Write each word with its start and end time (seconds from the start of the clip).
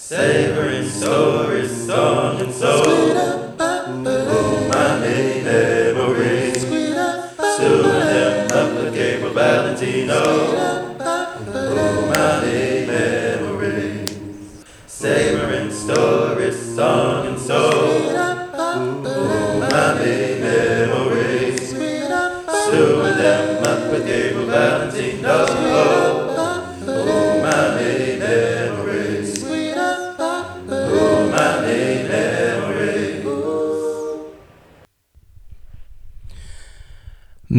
Savoring 0.00 0.88
stories, 0.88 1.86
song 1.86 2.40
and 2.40 2.54
soul. 2.54 2.82
Oh, 2.86 4.70
my 4.72 5.00
memories. 5.00 5.27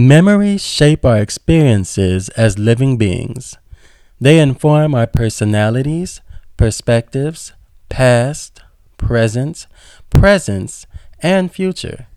Memories 0.09 0.66
shape 0.66 1.05
our 1.05 1.20
experiences 1.20 2.30
as 2.30 2.58
living 2.58 2.98
beings. 2.98 3.59
They 4.20 4.40
inform 4.40 4.95
our 4.95 5.05
personalities, 5.05 6.22
perspectives, 6.58 7.54
past, 7.90 8.59
present, 8.98 9.67
presence, 10.09 10.88
and 11.20 11.52
future. 11.52 12.08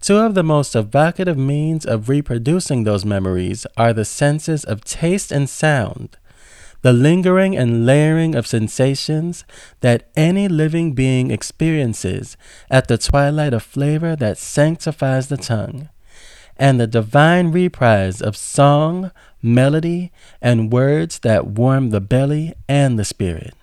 Two 0.00 0.16
of 0.16 0.34
the 0.34 0.42
most 0.42 0.74
evocative 0.74 1.36
means 1.36 1.84
of 1.84 2.08
reproducing 2.08 2.84
those 2.84 3.04
memories 3.04 3.66
are 3.76 3.92
the 3.92 4.06
senses 4.06 4.64
of 4.64 4.82
taste 4.82 5.30
and 5.30 5.46
sound, 5.46 6.16
the 6.80 6.94
lingering 6.94 7.54
and 7.54 7.84
layering 7.84 8.34
of 8.34 8.46
sensations 8.46 9.44
that 9.80 10.08
any 10.16 10.48
living 10.48 10.94
being 10.94 11.30
experiences 11.30 12.38
at 12.70 12.88
the 12.88 12.96
twilight 12.96 13.52
of 13.52 13.62
flavor 13.62 14.16
that 14.16 14.38
sanctifies 14.38 15.28
the 15.28 15.36
tongue 15.36 15.90
and 16.56 16.80
the 16.80 16.86
divine 16.86 17.50
reprise 17.50 18.20
of 18.20 18.36
song, 18.36 19.10
melody, 19.42 20.12
and 20.40 20.72
words 20.72 21.20
that 21.20 21.46
warm 21.46 21.90
the 21.90 22.00
belly 22.00 22.54
and 22.68 22.98
the 22.98 23.04
spirit. 23.04 23.54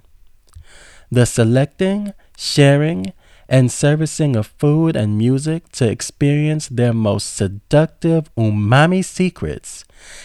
The 1.09 1.25
selecting, 1.25 2.13
sharing, 2.37 3.13
and 3.49 3.69
servicing 3.69 4.37
of 4.37 4.47
food 4.47 4.95
and 4.95 5.17
music 5.17 5.69
to 5.73 5.89
experience 5.89 6.69
their 6.69 6.93
most 6.93 7.35
seductive 7.35 8.33
umami 8.35 9.03
secrets 9.03 9.83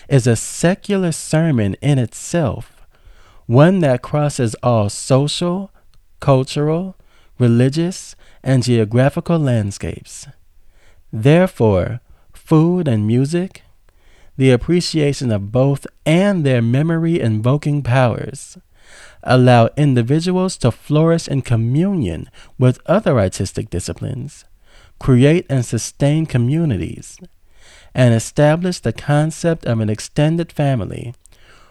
is 0.08 0.28
a 0.28 0.36
secular 0.36 1.10
sermon 1.10 1.74
in 1.82 1.98
itself, 1.98 2.86
one 3.46 3.80
that 3.80 4.00
crosses 4.00 4.54
all 4.62 4.88
social, 4.88 5.72
cultural, 6.20 6.96
religious, 7.38 8.14
and 8.44 8.62
geographical 8.62 9.40
landscapes. 9.40 10.28
Therefore, 11.12 12.00
food 12.46 12.86
and 12.86 13.04
music, 13.04 13.62
the 14.36 14.52
appreciation 14.52 15.32
of 15.32 15.50
both 15.50 15.84
and 16.06 16.46
their 16.46 16.62
memory 16.62 17.20
invoking 17.20 17.82
powers, 17.82 18.56
allow 19.24 19.68
individuals 19.76 20.56
to 20.56 20.70
flourish 20.70 21.26
in 21.26 21.42
communion 21.42 22.30
with 22.56 22.78
other 22.86 23.18
artistic 23.18 23.68
disciplines, 23.68 24.44
create 25.00 25.44
and 25.50 25.64
sustain 25.64 26.24
communities, 26.24 27.18
and 27.92 28.14
establish 28.14 28.78
the 28.78 28.92
concept 28.92 29.64
of 29.66 29.80
an 29.80 29.90
extended 29.90 30.52
family, 30.52 31.14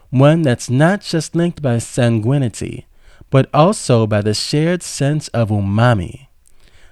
one 0.10 0.42
that's 0.42 0.70
not 0.70 1.00
just 1.00 1.38
linked 1.38 1.62
by 1.62 1.78
sanguinity, 1.78 2.86
but 3.30 3.50
also 3.54 4.06
by 4.06 4.22
the 4.22 4.34
shared 4.34 4.84
sense 4.84 5.30
of 5.30 5.48
umami, 5.48 6.28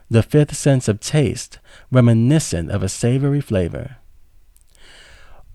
the 0.09 0.23
fifth 0.23 0.56
sense 0.56 0.88
of 0.88 1.02
taste 1.02 1.59
reminiscent 1.94 2.72
of 2.72 2.81
a 2.83 2.89
savory 2.89 3.39
flavor. 3.39 3.97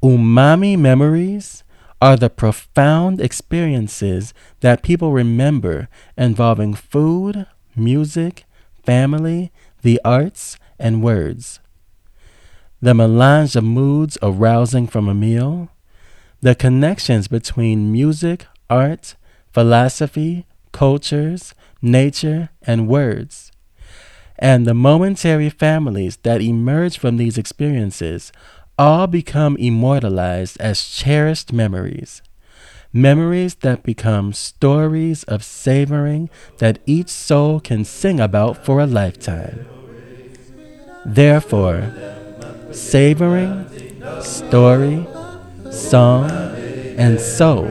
Umami 0.02 0.78
memories 0.78 1.64
are 2.00 2.16
the 2.16 2.30
profound 2.30 3.20
experiences 3.20 4.32
that 4.60 4.84
people 4.84 5.12
remember 5.12 5.88
involving 6.16 6.74
food, 6.74 7.46
music, 7.74 8.44
family, 8.84 9.50
the 9.82 10.00
arts, 10.04 10.56
and 10.78 11.02
words. 11.02 11.58
The 12.80 12.94
melange 12.94 13.56
of 13.56 13.64
moods 13.64 14.16
arousing 14.22 14.86
from 14.86 15.08
a 15.08 15.14
meal, 15.14 15.70
the 16.40 16.54
connections 16.54 17.26
between 17.26 17.90
music, 17.90 18.46
art, 18.70 19.16
philosophy, 19.50 20.46
cultures, 20.70 21.54
nature, 21.82 22.50
and 22.62 22.86
words 22.86 23.47
and 24.38 24.66
the 24.66 24.74
momentary 24.74 25.50
families 25.50 26.16
that 26.18 26.40
emerge 26.40 26.98
from 26.98 27.16
these 27.16 27.38
experiences 27.38 28.32
all 28.78 29.06
become 29.06 29.56
immortalized 29.56 30.60
as 30.60 30.88
cherished 30.88 31.52
memories. 31.52 32.22
Memories 32.92 33.56
that 33.56 33.82
become 33.82 34.32
stories 34.32 35.24
of 35.24 35.44
savoring 35.44 36.30
that 36.58 36.78
each 36.86 37.08
soul 37.08 37.60
can 37.60 37.84
sing 37.84 38.20
about 38.20 38.64
for 38.64 38.80
a 38.80 38.86
lifetime. 38.86 39.66
Therefore, 41.04 41.92
savoring, 42.72 43.66
story, 44.22 45.06
song, 45.70 46.30
and 46.96 47.20
soul 47.20 47.68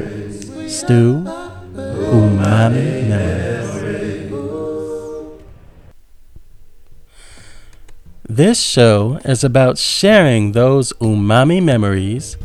stew 0.68 1.24
umami 2.12 3.08
memories. 3.08 3.67
This 8.30 8.62
show 8.62 9.22
is 9.24 9.46
about 9.46 9.78
sharing 9.78 10.52
those 10.52 10.92
umami 11.00 11.64
memories 11.64 12.36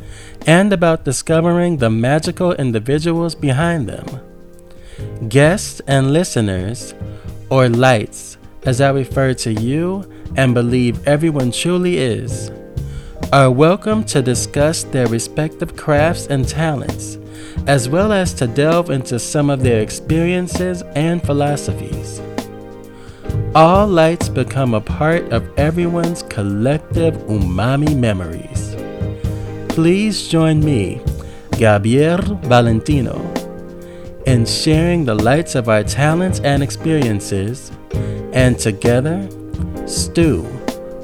and 0.47 0.73
about 0.73 1.05
discovering 1.05 1.79
the 1.79 1.91
magical 1.91 2.53
individuals 2.53 3.35
behind 3.35 3.89
them. 3.89 4.07
Guests 5.29 5.81
and 5.89 6.13
listeners, 6.13 6.95
or 7.51 7.69
lights, 7.69 8.37
as 8.63 8.81
I 8.81 8.91
refer 8.91 9.35
to 9.35 9.53
you 9.53 10.09
and 10.37 10.55
believe 10.55 11.05
everyone 11.05 11.51
truly 11.51 11.99
is, 11.99 12.53
are 13.33 13.51
welcome 13.51 14.05
to 14.05 14.23
discuss 14.23 14.85
their 14.85 15.09
respective 15.09 15.75
crafts 15.75 16.29
and 16.29 16.49
talents, 16.49 17.19
as 17.67 17.89
well 17.89 18.13
as 18.13 18.33
to 18.35 18.47
delve 18.47 18.91
into 18.91 19.19
some 19.19 19.51
of 19.51 19.65
their 19.65 19.83
experiences 19.83 20.83
and 20.95 21.21
philosophies. 21.25 22.21
All 23.55 23.87
lights 23.87 24.31
become 24.31 24.73
a 24.73 24.81
part 24.81 25.31
of 25.31 25.47
everyone's 25.59 26.23
collective 26.23 27.13
umami 27.29 27.95
memories. 27.95 28.75
Please 29.69 30.27
join 30.27 30.65
me, 30.65 31.03
Gabriel 31.59 32.37
Valentino, 32.45 33.21
in 34.25 34.47
sharing 34.47 35.05
the 35.05 35.15
lights 35.15 35.55
of 35.55 35.69
our 35.69 35.85
talents 35.85 36.41
and 36.41 36.63
experiences, 36.63 37.71
and 38.33 38.59
together, 38.59 39.29
stew 39.85 40.45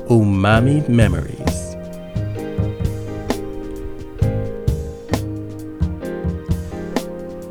umami 0.09 0.89
memories. 0.89 1.77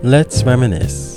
Let's 0.01 0.41
reminisce. 0.41 1.16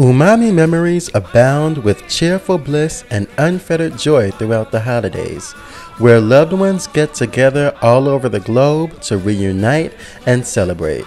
Umami 0.00 0.50
memories 0.50 1.10
abound 1.12 1.76
with 1.76 2.08
cheerful 2.08 2.56
bliss 2.56 3.04
and 3.10 3.28
unfettered 3.36 3.98
joy 3.98 4.30
throughout 4.30 4.70
the 4.70 4.80
holidays, 4.80 5.52
where 5.98 6.22
loved 6.22 6.54
ones 6.54 6.86
get 6.86 7.12
together 7.12 7.76
all 7.82 8.08
over 8.08 8.26
the 8.26 8.40
globe 8.40 8.98
to 9.02 9.18
reunite 9.18 9.92
and 10.24 10.46
celebrate. 10.46 11.04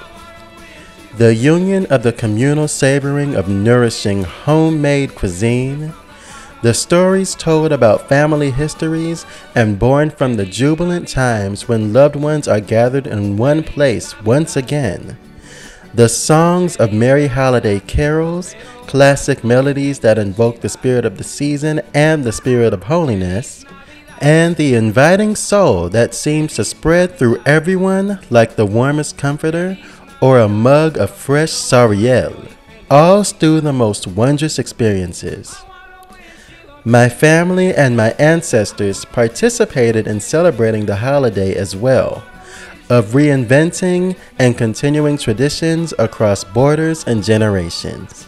The 1.18 1.34
union 1.34 1.88
of 1.88 2.04
the 2.04 2.14
communal 2.14 2.68
savoring 2.68 3.34
of 3.34 3.50
nourishing 3.50 4.26
homemade 4.26 5.16
cuisine, 5.16 5.92
the 6.62 6.76
stories 6.76 7.34
told 7.34 7.72
about 7.72 8.08
family 8.08 8.52
histories 8.52 9.26
and 9.56 9.80
born 9.80 10.12
from 10.12 10.36
the 10.36 10.46
jubilant 10.46 11.08
times 11.08 11.68
when 11.68 11.94
loved 11.94 12.16
ones 12.16 12.48
are 12.48 12.62
gathered 12.62 13.08
in 13.08 13.38
one 13.38 13.64
place 13.64 14.22
once 14.22 14.56
again. 14.56 15.18
The 15.96 16.10
songs 16.10 16.76
of 16.78 16.92
merry 16.92 17.28
holiday 17.28 17.80
carols, 17.80 18.56
classic 18.94 19.44
melodies 19.44 19.98
that 19.98 20.20
invoke 20.20 20.62
the 20.62 20.70
spirit 20.70 21.04
of 21.04 21.18
the 21.18 21.24
season 21.24 21.82
and 21.96 22.24
the 22.24 22.32
spirit 22.32 22.72
of 22.76 22.84
holiness, 22.84 23.66
and 24.22 24.56
the 24.56 24.76
inviting 24.76 25.36
soul 25.36 25.90
that 25.90 26.14
seems 26.14 26.54
to 26.54 26.64
spread 26.64 27.18
through 27.18 27.42
everyone 27.44 28.20
like 28.30 28.56
the 28.56 28.68
warmest 28.68 29.18
comforter 29.18 29.76
or 30.22 30.38
a 30.38 30.48
mug 30.48 30.96
of 30.96 31.10
fresh 31.10 31.50
sariel, 31.50 32.52
all 32.88 33.24
stew 33.24 33.60
the 33.60 33.74
most 33.74 34.06
wondrous 34.06 34.60
experiences. 34.60 35.58
My 36.86 37.10
family 37.10 37.74
and 37.74 37.98
my 37.98 38.12
ancestors 38.20 39.06
participated 39.06 40.06
in 40.06 40.20
celebrating 40.20 40.86
the 40.86 40.98
holiday 40.98 41.56
as 41.56 41.76
well, 41.76 42.24
of 42.92 43.16
reinventing 43.16 44.16
and 44.38 44.56
continuing 44.56 45.18
traditions 45.18 45.96
across 45.98 46.44
borders 46.44 47.04
and 47.06 47.24
generations. 47.24 48.28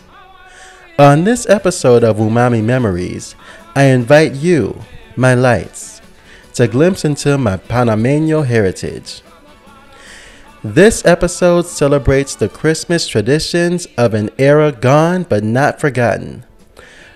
On 0.97 1.25
this 1.25 1.45
episode 1.50 2.06
of 2.06 2.15
Umami 2.15 2.63
Memories, 2.63 3.36
I 3.75 3.83
invite 3.83 4.31
you, 4.31 4.80
my 5.18 5.33
lights, 5.33 6.01
to 6.53 6.69
glimpse 6.69 7.03
into 7.03 7.38
my 7.38 7.57
Panameño 7.57 8.45
heritage. 8.45 9.21
This 10.63 11.06
episode 11.06 11.65
celebrates 11.65 12.33
the 12.33 12.47
Christmas 12.47 13.09
traditions 13.09 13.88
of 13.97 14.13
an 14.13 14.30
era 14.38 14.71
gone 14.71 15.24
but 15.24 15.44
not 15.44 15.81
forgotten, 15.81 16.45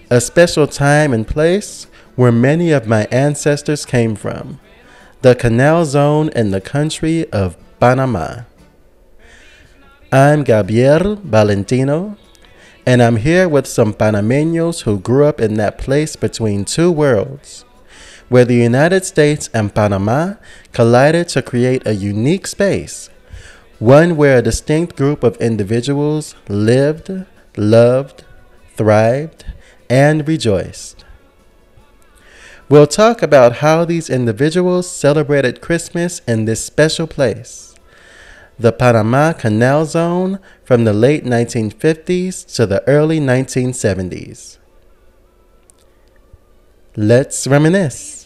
a 0.10 0.20
special 0.20 0.68
time 0.68 1.14
and 1.14 1.25
place 1.25 1.88
where 2.18 2.34
many 2.34 2.72
of 2.72 2.86
my 2.86 3.06
ancestors 3.12 3.86
came 3.86 4.14
from, 4.14 4.60
the 5.22 5.36
Canal 5.36 5.86
Zone 5.86 6.28
in 6.36 6.52
the 6.52 6.60
country 6.60 7.32
of 7.32 7.56
Panama. 7.80 8.42
I'm 10.12 10.44
Gabriel 10.44 11.16
Valentino, 11.16 12.18
and 12.89 13.03
I'm 13.03 13.18
here 13.18 13.47
with 13.47 13.68
some 13.68 13.94
Panameños 13.94 14.81
who 14.81 14.97
grew 14.97 15.25
up 15.25 15.39
in 15.39 15.53
that 15.57 15.77
place 15.77 16.15
between 16.15 16.65
two 16.65 16.91
worlds, 16.91 17.63
where 18.30 18.45
the 18.45 18.56
United 18.56 19.06
States 19.06 19.47
and 19.53 19.75
Panama 19.75 20.38
collided 20.71 21.27
to 21.30 21.44
create 21.44 21.86
a 21.86 21.94
unique 21.94 22.47
space 22.47 23.12
one 23.77 24.18
where 24.18 24.39
a 24.39 24.41
distinct 24.41 24.95
group 24.95 25.24
of 25.24 25.38
individuals 25.38 26.33
lived, 26.47 27.12
loved, 27.56 28.25
thrived, 28.75 29.45
and 29.88 30.27
rejoiced. 30.27 31.06
We'll 32.69 32.88
talk 32.88 33.21
about 33.21 33.57
how 33.57 33.86
these 33.86 34.09
individuals 34.09 34.89
celebrated 34.89 35.62
Christmas 35.62 36.24
in 36.27 36.45
this 36.45 36.65
special 36.65 37.06
place, 37.06 37.69
the 38.60 38.74
Panama 38.74 39.32
Canal 39.32 39.86
Zone 39.86 40.38
from 40.66 40.84
the 40.84 40.92
late 40.92 41.24
1950s 41.24 42.46
to 42.56 42.66
the 42.66 42.86
early 42.88 43.20
1970s. 43.20 44.58
Let's 46.98 47.48
reminisce. 47.48 48.19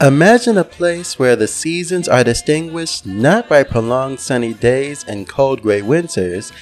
Imagine 0.00 0.56
a 0.56 0.62
place 0.62 1.18
where 1.18 1.34
the 1.34 1.48
seasons 1.48 2.08
are 2.08 2.22
distinguished 2.22 3.04
not 3.04 3.48
by 3.48 3.64
prolonged 3.64 4.20
sunny 4.20 4.54
days 4.54 5.04
and 5.08 5.28
cold 5.28 5.60
gray 5.60 5.82
winters, 5.82 6.52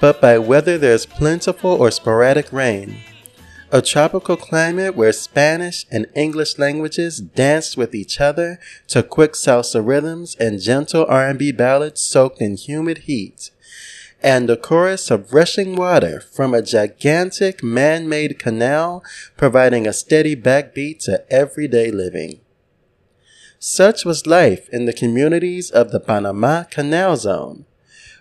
but 0.00 0.20
by 0.20 0.38
whether 0.38 0.78
there's 0.78 1.04
plentiful 1.04 1.72
or 1.72 1.90
sporadic 1.90 2.52
rain. 2.52 2.98
A 3.72 3.82
tropical 3.82 4.36
climate 4.36 4.94
where 4.94 5.12
Spanish 5.12 5.86
and 5.90 6.06
English 6.14 6.56
languages 6.56 7.18
danced 7.18 7.76
with 7.76 7.96
each 7.96 8.20
other 8.20 8.60
to 8.86 9.02
quick 9.02 9.32
salsa 9.32 9.84
rhythms 9.84 10.36
and 10.36 10.60
gentle 10.60 11.04
R&B 11.08 11.50
ballads 11.50 12.00
soaked 12.00 12.40
in 12.40 12.56
humid 12.56 12.98
heat. 12.98 13.50
And 14.22 14.48
a 14.48 14.56
chorus 14.56 15.10
of 15.10 15.32
rushing 15.34 15.74
water 15.74 16.20
from 16.20 16.54
a 16.54 16.62
gigantic 16.62 17.60
man-made 17.60 18.38
canal 18.38 19.02
providing 19.36 19.84
a 19.84 19.92
steady 19.92 20.36
backbeat 20.36 21.00
to 21.06 21.24
everyday 21.28 21.90
living. 21.90 22.38
Such 23.66 24.04
was 24.04 24.26
life 24.26 24.68
in 24.74 24.84
the 24.84 24.92
communities 24.92 25.70
of 25.70 25.90
the 25.90 25.98
Panama 25.98 26.64
Canal 26.64 27.16
Zone, 27.16 27.64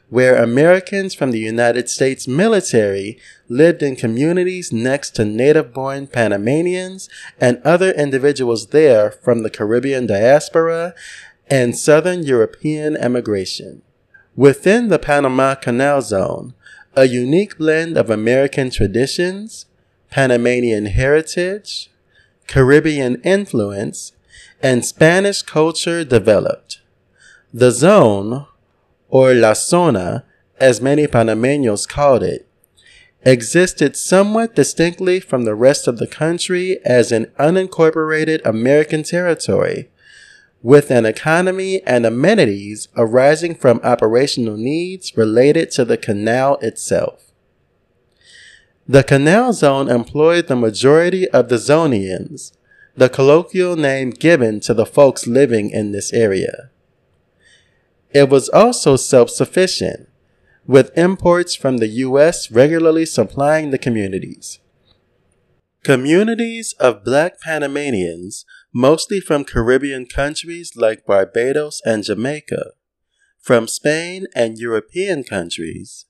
where 0.09 0.41
Americans 0.41 1.13
from 1.13 1.31
the 1.31 1.39
United 1.39 1.89
States 1.89 2.29
military 2.29 3.19
lived 3.49 3.83
in 3.83 3.97
communities 3.97 4.71
next 4.71 5.09
to 5.15 5.25
native 5.25 5.73
born 5.73 6.07
Panamanians 6.07 7.09
and 7.41 7.61
other 7.65 7.91
individuals 7.91 8.67
there 8.67 9.11
from 9.11 9.43
the 9.43 9.49
Caribbean 9.49 10.07
diaspora 10.07 10.95
and 11.49 11.77
Southern 11.77 12.23
European 12.23 12.95
emigration. 12.95 13.81
Within 14.37 14.87
the 14.87 14.97
Panama 14.97 15.55
Canal 15.55 16.01
Zone, 16.01 16.53
a 16.95 17.03
unique 17.03 17.57
blend 17.57 17.97
of 17.97 18.09
American 18.09 18.69
traditions, 18.69 19.65
Panamanian 20.09 20.85
heritage, 20.85 21.91
Caribbean 22.47 23.21
influence, 23.23 24.13
and 24.61 24.85
Spanish 24.85 25.41
culture 25.41 26.03
developed. 26.03 26.81
The 27.53 27.71
zone, 27.71 28.47
or 29.09 29.33
La 29.33 29.53
Zona, 29.53 30.25
as 30.59 30.81
many 30.81 31.05
Panameños 31.07 31.87
called 31.87 32.23
it, 32.23 32.47
existed 33.25 33.95
somewhat 33.95 34.55
distinctly 34.55 35.19
from 35.19 35.45
the 35.45 35.55
rest 35.55 35.87
of 35.87 35.97
the 35.97 36.07
country 36.07 36.79
as 36.83 37.11
an 37.11 37.25
unincorporated 37.39 38.41
American 38.45 39.03
territory, 39.03 39.89
with 40.61 40.89
an 40.89 41.05
economy 41.05 41.83
and 41.83 42.05
amenities 42.05 42.87
arising 42.95 43.53
from 43.53 43.81
operational 43.83 44.57
needs 44.57 45.15
related 45.17 45.69
to 45.71 45.83
the 45.85 45.97
canal 45.97 46.57
itself. 46.61 47.31
The 48.87 49.03
canal 49.03 49.53
zone 49.53 49.89
employed 49.89 50.47
the 50.47 50.55
majority 50.55 51.27
of 51.29 51.49
the 51.49 51.55
Zonians, 51.55 52.51
the 52.95 53.09
colloquial 53.09 53.75
name 53.75 54.11
given 54.11 54.59
to 54.59 54.73
the 54.73 54.85
folks 54.85 55.25
living 55.25 55.69
in 55.69 55.91
this 55.91 56.13
area. 56.13 56.69
It 58.13 58.29
was 58.29 58.49
also 58.49 58.95
self 58.95 59.29
sufficient, 59.29 60.07
with 60.67 60.95
imports 60.97 61.55
from 61.55 61.77
the 61.77 61.87
U.S. 61.87 62.51
regularly 62.51 63.05
supplying 63.05 63.71
the 63.71 63.79
communities. 63.79 64.59
Communities 65.83 66.73
of 66.79 67.03
black 67.03 67.41
Panamanians, 67.41 68.45
mostly 68.73 69.19
from 69.19 69.43
Caribbean 69.43 70.05
countries 70.05 70.73
like 70.75 71.05
Barbados 71.05 71.81
and 71.83 72.03
Jamaica, 72.03 72.71
from 73.41 73.67
Spain 73.67 74.27
and 74.33 74.57
European 74.57 75.23
countries, 75.23 76.05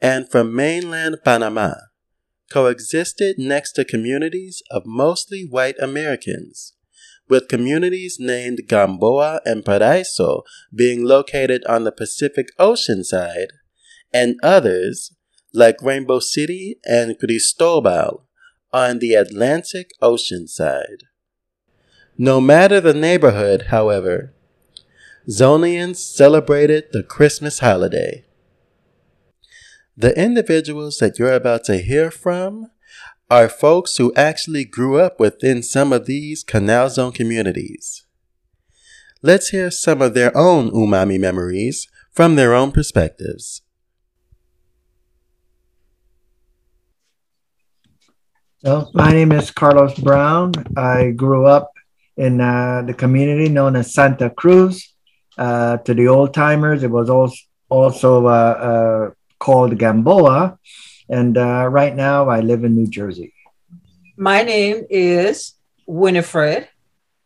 and 0.00 0.28
from 0.28 0.56
mainland 0.56 1.18
Panama, 1.24 1.74
coexisted 2.52 3.38
next 3.38 3.72
to 3.72 3.84
communities 3.84 4.62
of 4.70 4.84
mostly 4.84 5.42
white 5.48 5.76
Americans, 5.80 6.74
with 7.28 7.48
communities 7.48 8.18
named 8.20 8.60
Gamboa 8.68 9.40
and 9.46 9.64
Paraiso 9.64 10.42
being 10.74 11.04
located 11.04 11.64
on 11.64 11.84
the 11.84 11.92
Pacific 11.92 12.48
Ocean 12.58 13.04
side, 13.04 13.52
and 14.12 14.36
others, 14.42 15.14
like 15.54 15.80
Rainbow 15.80 16.18
City 16.18 16.78
and 16.84 17.18
Cristobal, 17.18 18.26
on 18.72 18.98
the 18.98 19.14
Atlantic 19.14 19.90
Ocean 20.02 20.46
side. 20.46 21.04
No 22.18 22.40
matter 22.40 22.80
the 22.80 22.94
neighborhood, 22.94 23.66
however, 23.68 24.34
Zonians 25.28 25.96
celebrated 25.96 26.88
the 26.92 27.02
Christmas 27.02 27.60
holiday. 27.60 28.24
The 29.96 30.18
individuals 30.18 30.96
that 30.98 31.18
you're 31.18 31.34
about 31.34 31.64
to 31.64 31.78
hear 31.78 32.10
from 32.10 32.68
are 33.30 33.48
folks 33.48 33.98
who 33.98 34.12
actually 34.14 34.64
grew 34.64 34.98
up 34.98 35.20
within 35.20 35.62
some 35.62 35.92
of 35.92 36.06
these 36.06 36.42
Canal 36.42 36.88
Zone 36.88 37.12
communities. 37.12 38.04
Let's 39.20 39.48
hear 39.50 39.70
some 39.70 40.00
of 40.00 40.14
their 40.14 40.36
own 40.36 40.70
umami 40.70 41.20
memories 41.20 41.88
from 42.10 42.36
their 42.36 42.54
own 42.54 42.72
perspectives. 42.72 43.62
So, 48.64 48.88
my 48.94 49.10
name 49.12 49.32
is 49.32 49.50
Carlos 49.50 49.94
Brown. 49.98 50.52
I 50.76 51.10
grew 51.10 51.46
up 51.46 51.72
in 52.16 52.40
uh, 52.40 52.82
the 52.86 52.94
community 52.94 53.48
known 53.48 53.76
as 53.76 53.92
Santa 53.92 54.30
Cruz. 54.30 54.94
Uh, 55.36 55.78
to 55.78 55.94
the 55.94 56.08
old 56.08 56.34
timers, 56.34 56.82
it 56.82 56.90
was 56.90 57.10
also, 57.10 57.34
also 57.70 58.26
uh, 58.26 58.30
uh, 58.30 59.10
called 59.42 59.76
Gamboa. 59.76 60.58
And 61.08 61.36
uh, 61.36 61.66
right 61.66 61.94
now, 61.94 62.30
I 62.30 62.40
live 62.40 62.62
in 62.62 62.76
New 62.76 62.86
Jersey. 62.86 63.34
My 64.16 64.42
name 64.42 64.86
is 64.88 65.54
Winifred, 65.86 66.68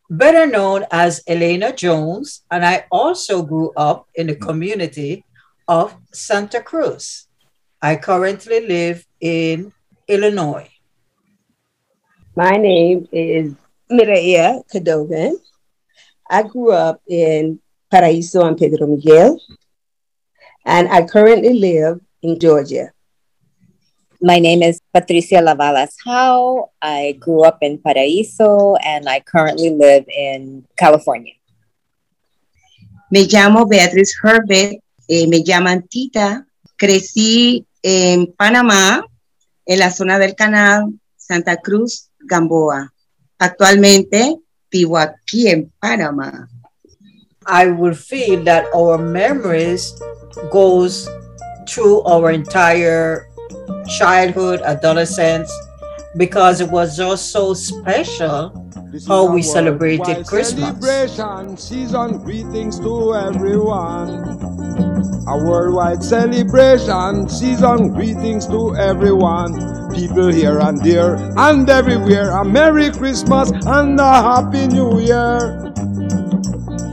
better 0.08 0.46
known 0.46 0.86
as 0.90 1.20
Elena 1.28 1.76
Jones, 1.76 2.42
and 2.50 2.64
I 2.64 2.86
also 2.90 3.42
grew 3.42 3.70
up 3.76 4.08
in 4.14 4.28
the 4.28 4.36
community 4.36 5.24
of 5.68 5.94
Santa 6.12 6.60
Cruz. 6.62 7.28
I 7.82 7.96
currently 7.96 8.64
live 8.66 9.04
in 9.20 9.72
Illinois. 10.08 10.70
My 12.34 12.56
name 12.56 13.08
is 13.12 13.52
Mireia 13.92 14.62
Cadogan. 14.72 15.36
I 16.30 16.42
grew 16.42 16.72
up 16.72 17.02
in 17.06 17.60
Paraíso 17.92 18.46
and 18.48 18.56
Pedro 18.56 18.86
Miguel, 18.86 19.38
and 20.64 20.88
I 20.88 21.04
currently 21.04 21.52
live 21.52 22.00
in 22.26 22.38
Georgia. 22.38 22.90
My 24.20 24.38
name 24.38 24.62
is 24.62 24.80
Patricia 24.92 25.36
Lavalas 25.36 25.94
Howe. 26.04 26.70
I 26.82 27.16
grew 27.20 27.44
up 27.44 27.58
in 27.62 27.78
Paraíso 27.78 28.76
and 28.82 29.08
I 29.08 29.20
currently 29.20 29.70
live 29.70 30.04
in 30.08 30.66
California. 30.76 31.34
Me 33.10 33.26
llamo 33.26 33.68
Beatriz 33.68 34.16
Herbert, 34.20 34.82
eh, 35.08 35.26
me 35.28 35.44
llaman 35.44 35.86
Tita. 35.86 36.44
Crecí 36.76 37.64
en 37.82 38.26
Panamá, 38.36 39.04
en 39.64 39.78
la 39.78 39.90
zona 39.90 40.18
del 40.18 40.34
canal 40.34 40.92
Santa 41.16 41.56
Cruz, 41.56 42.10
Gamboa. 42.18 42.92
Actualmente 43.38 44.36
vivo 44.70 44.98
aquí 44.98 45.48
en 45.48 45.72
Panamá. 45.78 46.48
I 47.46 47.68
will 47.68 47.94
feel 47.94 48.42
that 48.44 48.64
our 48.74 48.98
memories 48.98 49.94
goes 50.50 51.08
through 51.68 52.02
our 52.02 52.30
entire 52.30 53.28
childhood, 53.98 54.60
adolescence, 54.62 55.52
because 56.16 56.60
it 56.60 56.70
was 56.70 56.96
just 56.96 57.30
so 57.30 57.54
special 57.54 58.62
how 59.06 59.30
we 59.30 59.42
celebrated 59.42 60.26
Christmas. 60.26 60.64
Celebration, 60.80 61.56
season 61.56 62.18
greetings 62.18 62.78
to 62.80 63.14
everyone. 63.14 64.24
A 65.28 65.36
worldwide 65.44 66.02
celebration, 66.02 67.28
season 67.28 67.92
greetings 67.92 68.46
to 68.46 68.74
everyone. 68.76 69.92
People 69.92 70.28
here 70.28 70.60
and 70.60 70.80
there 70.82 71.16
and 71.36 71.68
everywhere. 71.68 72.30
A 72.30 72.44
Merry 72.44 72.90
Christmas 72.90 73.50
and 73.66 73.98
a 73.98 74.22
Happy 74.22 74.68
New 74.68 75.00
Year. 75.00 75.72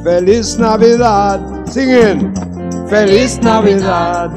Feliz 0.04 0.58
Navidad. 0.58 1.70
Singing. 1.70 2.53
Feliz 2.94 3.40
Navidad. 3.40 4.30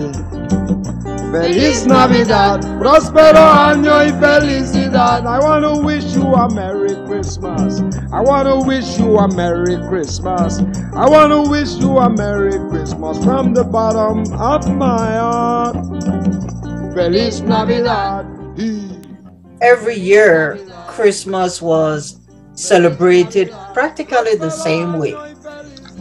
Feliz 1.30 1.86
Navidad, 1.86 2.62
próspero 2.78 3.38
año 3.38 4.02
y 4.02 4.10
felicidad. 4.18 5.26
I 5.26 5.38
want 5.40 5.62
to 5.62 5.82
wish 5.82 6.14
you 6.14 6.34
a 6.34 6.48
Merry 6.54 6.94
Christmas. 7.04 7.82
I 8.10 8.22
want 8.22 8.48
to 8.48 8.66
wish 8.66 8.98
you 8.98 9.18
a 9.18 9.28
Merry 9.28 9.76
Christmas. 9.90 10.60
I 10.94 11.06
want 11.06 11.32
to 11.32 11.42
wish 11.42 11.74
you 11.74 11.98
a 11.98 12.08
Merry 12.08 12.58
Christmas 12.70 13.22
from 13.22 13.52
the 13.52 13.62
bottom 13.62 14.20
of 14.40 14.66
my 14.74 15.16
heart. 15.18 15.76
Feliz 16.94 17.42
Navidad. 17.42 18.24
Every 19.60 19.96
year, 19.96 20.58
Christmas 20.86 21.60
was 21.60 22.26
celebrated 22.54 23.52
practically 23.74 24.36
the 24.36 24.48
same 24.48 24.98
way. 24.98 25.14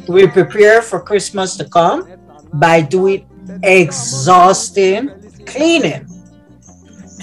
We 0.08 0.28
prepare 0.28 0.82
for 0.82 1.02
Christmas 1.02 1.58
to 1.58 1.66
come 1.66 2.16
by 2.60 2.82
doing 2.82 3.26
exhausting 3.64 5.12
cleaning. 5.46 6.08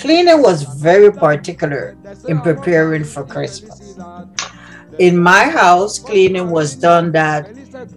Cleaning 0.01 0.43
was 0.43 0.63
very 0.63 1.13
particular 1.13 1.97
in 2.29 2.41
preparing 2.41 3.05
for 3.05 3.25
Christmas. 3.25 3.97
In 4.99 5.17
my 5.17 5.49
house, 5.49 5.99
cleaning 5.99 6.51
was 6.51 6.75
done 6.75 7.13
that 7.13 7.49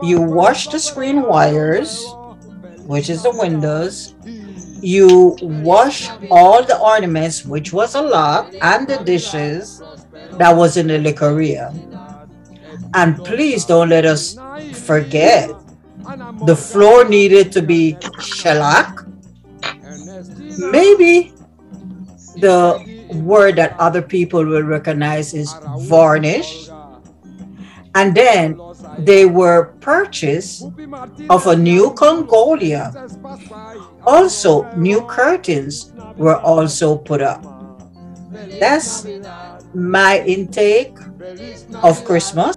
you 0.02 0.22
wash 0.22 0.68
the 0.68 0.80
screen 0.80 1.24
wires, 1.24 2.06
which 2.86 3.10
is 3.10 3.24
the 3.24 3.32
windows, 3.32 4.14
you 4.82 5.36
wash 5.42 6.10
all 6.30 6.64
the 6.64 6.78
ornaments, 6.78 7.46
which 7.46 7.74
was 7.74 7.96
a 7.96 8.02
lot, 8.02 8.54
and 8.62 8.88
the 8.88 8.98
dishes 9.04 9.82
that 10.34 10.56
was 10.56 10.78
in 10.78 10.88
the 10.88 11.00
liquoria. 11.00 11.74
And 12.94 13.18
please 13.18 13.66
don't 13.66 13.90
let 13.90 14.06
us 14.06 14.38
forget 14.74 15.50
the 16.46 16.56
floor 16.56 17.04
needed 17.08 17.52
to 17.54 17.62
be 17.62 17.98
shellac. 18.20 19.00
Maybe 20.58 21.34
the 22.38 22.80
word 23.14 23.56
that 23.58 23.80
other 23.80 24.02
people 24.02 24.46
will 24.46 24.64
recognize 24.64 25.34
is 25.34 25.54
varnish. 25.80 26.70
And 27.94 28.14
then 28.14 28.60
they 29.00 29.26
were 29.26 29.74
purchased 29.80 30.64
of 31.30 31.48
a 31.48 31.56
new 31.56 31.92
Congoleum. 31.92 32.94
Also, 34.06 34.70
new 34.76 35.02
curtains 35.08 35.94
were 36.18 36.38
also 36.38 36.98
put 36.98 37.22
up. 37.22 37.44
That's 38.60 39.08
my 39.74 40.20
intake 40.26 40.98
of 41.84 42.04
Christmas. 42.06 42.56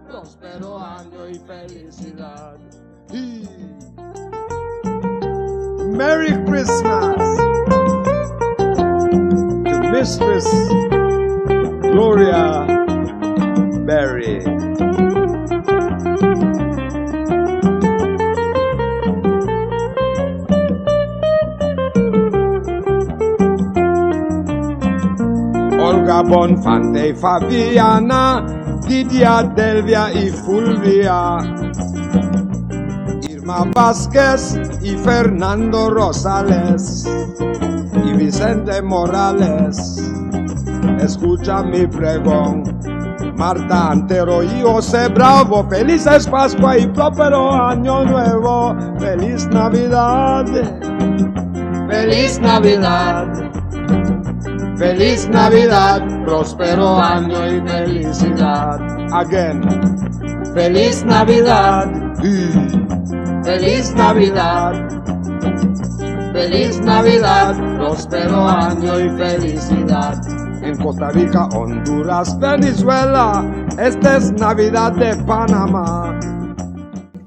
Merry 5.98 6.30
Christmas 6.46 7.18
to 9.66 9.90
Mistress 9.90 10.46
Gloria 11.82 12.64
Berry. 13.84 14.38
Olga 25.80 26.22
Bonfante, 26.22 27.12
Fabiana, 27.16 28.44
Didia, 28.86 29.42
Delvia 29.52 30.12
y 30.12 30.30
Fulvia. 30.30 31.67
Irma 33.48 33.64
Vázquez 33.74 34.60
y 34.82 34.94
Fernando 34.98 35.88
Rosales 35.88 37.08
y 38.04 38.12
Vicente 38.12 38.82
Morales. 38.82 40.04
Escucha 41.00 41.62
mi 41.62 41.86
pregón. 41.86 42.62
Marta 43.38 43.92
Antero 43.92 44.42
y 44.42 44.60
José 44.60 45.08
Bravo, 45.08 45.66
felices 45.70 46.26
Pascua 46.26 46.76
y 46.76 46.86
próspero 46.88 47.50
Año 47.50 48.04
Nuevo. 48.04 48.76
Feliz 48.98 49.46
Navidad. 49.46 50.44
Feliz 51.88 52.38
Navidad. 52.40 53.32
Feliz 54.76 55.26
Navidad, 55.26 56.02
próspero 56.26 56.98
año 57.00 57.46
y 57.50 57.66
felicidad. 57.66 58.78
Again. 59.10 59.62
Feliz 60.52 61.02
Navidad. 61.06 61.90
Feliz 63.48 63.94
Navidad. 63.94 64.74
Feliz 66.34 66.80
Navidad, 66.80 67.56
próspero 67.78 68.46
año 68.46 69.00
y 69.00 69.08
felicidad. 69.16 70.20
En 70.62 70.76
Costa 70.76 71.08
Rica, 71.12 71.48
Honduras, 71.54 72.38
Venezuela, 72.38 73.42
esta 73.78 74.18
es 74.18 74.32
Navidad 74.32 74.92
de 74.92 75.16
Panamá. 75.24 76.20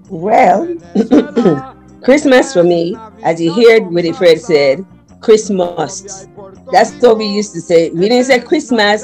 Well, 0.09 0.77
Christmas 2.03 2.53
for 2.53 2.63
me, 2.63 2.95
as 3.23 3.41
you 3.41 3.51
heard 3.51 3.91
Winifred 3.91 4.39
said, 4.39 4.85
Christmas. 5.21 6.27
That's 6.71 6.91
what 7.01 7.17
we 7.17 7.25
used 7.25 7.53
to 7.53 7.61
say. 7.61 7.89
We 7.89 8.09
didn't 8.09 8.25
say 8.25 8.41
Christmas. 8.41 9.03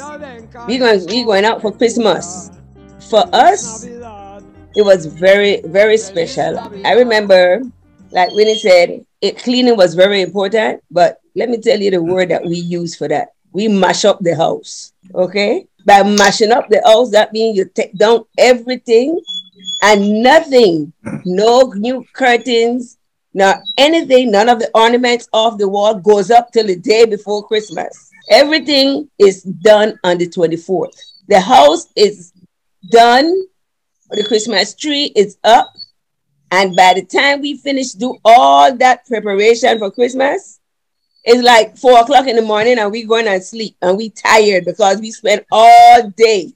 We 0.68 0.78
going 0.78 1.04
we 1.06 1.24
going 1.24 1.44
out 1.44 1.62
for 1.62 1.72
Christmas. 1.72 2.52
For 3.10 3.24
us, 3.32 3.88
it 4.76 4.82
was 4.82 5.06
very 5.06 5.60
very 5.64 5.96
special. 5.96 6.58
I 6.84 6.92
remember, 6.92 7.62
like 8.10 8.30
Winnie 8.32 8.58
said, 8.58 9.04
it 9.20 9.38
cleaning 9.38 9.76
was 9.76 9.94
very 9.94 10.22
important. 10.22 10.82
But 10.90 11.20
let 11.34 11.48
me 11.48 11.58
tell 11.58 11.80
you 11.80 11.90
the 11.90 12.02
word 12.02 12.30
that 12.30 12.44
we 12.44 12.56
use 12.56 12.96
for 12.96 13.08
that. 13.08 13.28
We 13.52 13.68
mash 13.68 14.04
up 14.04 14.18
the 14.20 14.36
house. 14.36 14.92
Okay, 15.14 15.66
by 15.84 16.02
mashing 16.02 16.52
up 16.52 16.68
the 16.68 16.82
house, 16.84 17.10
that 17.12 17.32
means 17.32 17.56
you 17.56 17.64
take 17.64 17.96
down 17.96 18.24
everything 18.36 19.20
and 19.82 20.22
nothing, 20.22 20.92
no 21.24 21.72
new 21.74 22.04
curtains, 22.12 22.98
not 23.34 23.60
anything, 23.76 24.30
none 24.30 24.48
of 24.48 24.58
the 24.58 24.70
ornaments 24.74 25.28
off 25.32 25.58
the 25.58 25.68
wall 25.68 25.94
goes 25.94 26.30
up 26.30 26.50
till 26.52 26.66
the 26.66 26.76
day 26.76 27.04
before 27.04 27.46
Christmas. 27.46 28.10
Everything 28.30 29.08
is 29.18 29.42
done 29.42 29.98
on 30.04 30.18
the 30.18 30.28
24th. 30.28 30.92
The 31.28 31.40
house 31.40 31.86
is 31.96 32.32
done, 32.90 33.44
the 34.10 34.24
Christmas 34.24 34.74
tree 34.74 35.12
is 35.14 35.38
up, 35.44 35.72
and 36.50 36.74
by 36.74 36.94
the 36.94 37.04
time 37.04 37.40
we 37.40 37.56
finish 37.56 37.92
do 37.92 38.16
all 38.24 38.74
that 38.76 39.06
preparation 39.06 39.78
for 39.78 39.90
Christmas, 39.90 40.60
it's 41.24 41.42
like 41.42 41.76
four 41.76 42.00
o'clock 42.00 42.26
in 42.26 42.36
the 42.36 42.42
morning 42.42 42.78
and 42.78 42.90
we 42.90 43.04
going 43.04 43.26
to 43.26 43.40
sleep 43.40 43.76
and 43.82 43.98
we 43.98 44.08
tired 44.10 44.64
because 44.64 44.98
we 44.98 45.10
spent 45.10 45.44
all 45.52 46.08
day, 46.16 46.52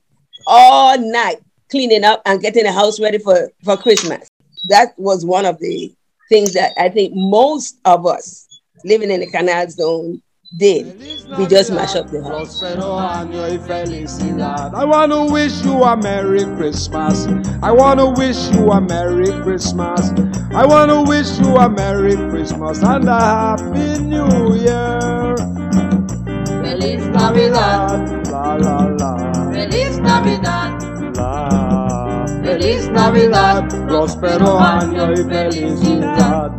all 0.47 0.97
night 0.99 1.43
cleaning 1.71 2.05
up 2.05 2.23
and 2.25 2.41
getting 2.41 2.65
the 2.65 2.73
house 2.73 2.99
ready 2.99 3.19
for, 3.19 3.51
for 3.65 3.77
Christmas. 3.77 4.31
That 4.69 4.99
was 4.99 5.27
one 5.27 5.45
of 5.45 5.59
the 5.59 5.95
things 6.31 6.55
that 6.55 6.73
I 6.79 6.89
think 6.89 7.13
most 7.15 7.81
of 7.85 8.07
us 8.07 8.47
living 8.85 9.11
in 9.11 9.21
the 9.21 9.31
canal 9.31 9.69
zone 9.69 10.23
did. 10.57 10.99
We 11.39 11.47
just 11.47 11.73
mash 11.73 11.97
up 11.97 12.11
the 12.11 12.23
house. 12.23 12.61
Próspero 12.61 12.99
año 12.99 13.49
y 13.49 13.59
felicidad. 13.59 14.75
I 14.75 14.85
want 14.85 15.13
to 15.13 15.33
wish 15.33 15.65
you 15.65 15.83
a 15.83 15.97
Merry 15.97 16.45
Christmas. 16.57 17.27
I 17.63 17.73
want 17.73 18.01
to 18.01 18.11
wish 18.11 18.51
you 18.53 18.71
a 18.71 18.81
Merry 18.81 19.33
Christmas. 19.43 20.11
I 20.55 20.67
want 20.67 20.91
to 20.91 21.03
wish 21.03 21.39
you 21.39 21.57
a 21.57 21.69
Merry 21.69 22.17
Christmas 22.31 22.83
and 22.83 23.09
a 23.09 23.19
Happy 23.19 24.03
New 24.03 24.55
Year. 24.57 25.37
Feliz 26.63 27.07
Navidad, 27.07 28.27
La 28.29 28.55
la 28.57 28.87
la 28.87 29.53
Feliz 29.53 29.99
Navidad, 29.99 31.17
la. 31.17 32.27
Feliz 32.43 32.89
Navidad, 32.89 33.69
Próspero 33.89 34.59
año 34.59 35.13
y 35.13 35.25
felicidad. 35.25 36.51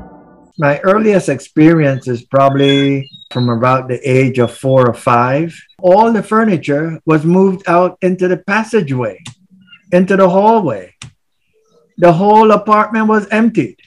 My 0.57 0.79
earliest 0.83 1.29
experience 1.29 2.07
is 2.07 2.23
probably 2.23 3.09
from 3.33 3.49
about 3.49 3.87
the 3.87 3.99
age 4.09 4.37
of 4.39 4.55
four 4.55 4.87
or 4.87 4.93
five. 4.93 5.59
All 5.79 6.13
the 6.13 6.23
furniture 6.23 7.01
was 7.05 7.25
moved 7.25 7.67
out 7.67 7.97
into 8.01 8.27
the 8.27 8.37
passageway, 8.37 9.21
into 9.91 10.15
the 10.15 10.29
hallway. 10.29 10.95
The 11.97 12.13
whole 12.13 12.51
apartment 12.51 13.07
was 13.07 13.27
emptied. 13.29 13.79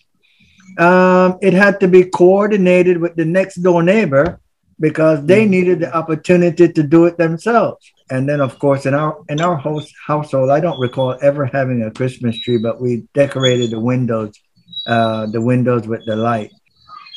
Um, 0.78 1.38
it 1.40 1.54
had 1.54 1.80
to 1.80 1.88
be 1.88 2.04
coordinated 2.04 2.98
with 2.98 3.16
the 3.16 3.24
next 3.24 3.56
door 3.62 3.82
neighbor 3.82 4.40
because 4.78 5.24
they 5.24 5.46
needed 5.46 5.80
the 5.80 5.96
opportunity 5.96 6.70
to 6.70 6.82
do 6.82 7.06
it 7.06 7.16
themselves. 7.16 7.90
And 8.10 8.28
then, 8.28 8.40
of 8.40 8.58
course, 8.58 8.84
in 8.84 8.94
our 8.94 9.24
in 9.28 9.40
our 9.40 9.56
house, 9.56 9.90
household, 10.06 10.50
I 10.50 10.60
don't 10.60 10.78
recall 10.78 11.16
ever 11.22 11.46
having 11.46 11.82
a 11.82 11.90
Christmas 11.90 12.38
tree, 12.38 12.58
but 12.58 12.80
we 12.80 13.08
decorated 13.14 13.70
the 13.70 13.80
windows, 13.80 14.34
uh, 14.86 15.26
the 15.26 15.40
windows 15.40 15.88
with 15.88 16.04
the 16.04 16.14
light 16.14 16.52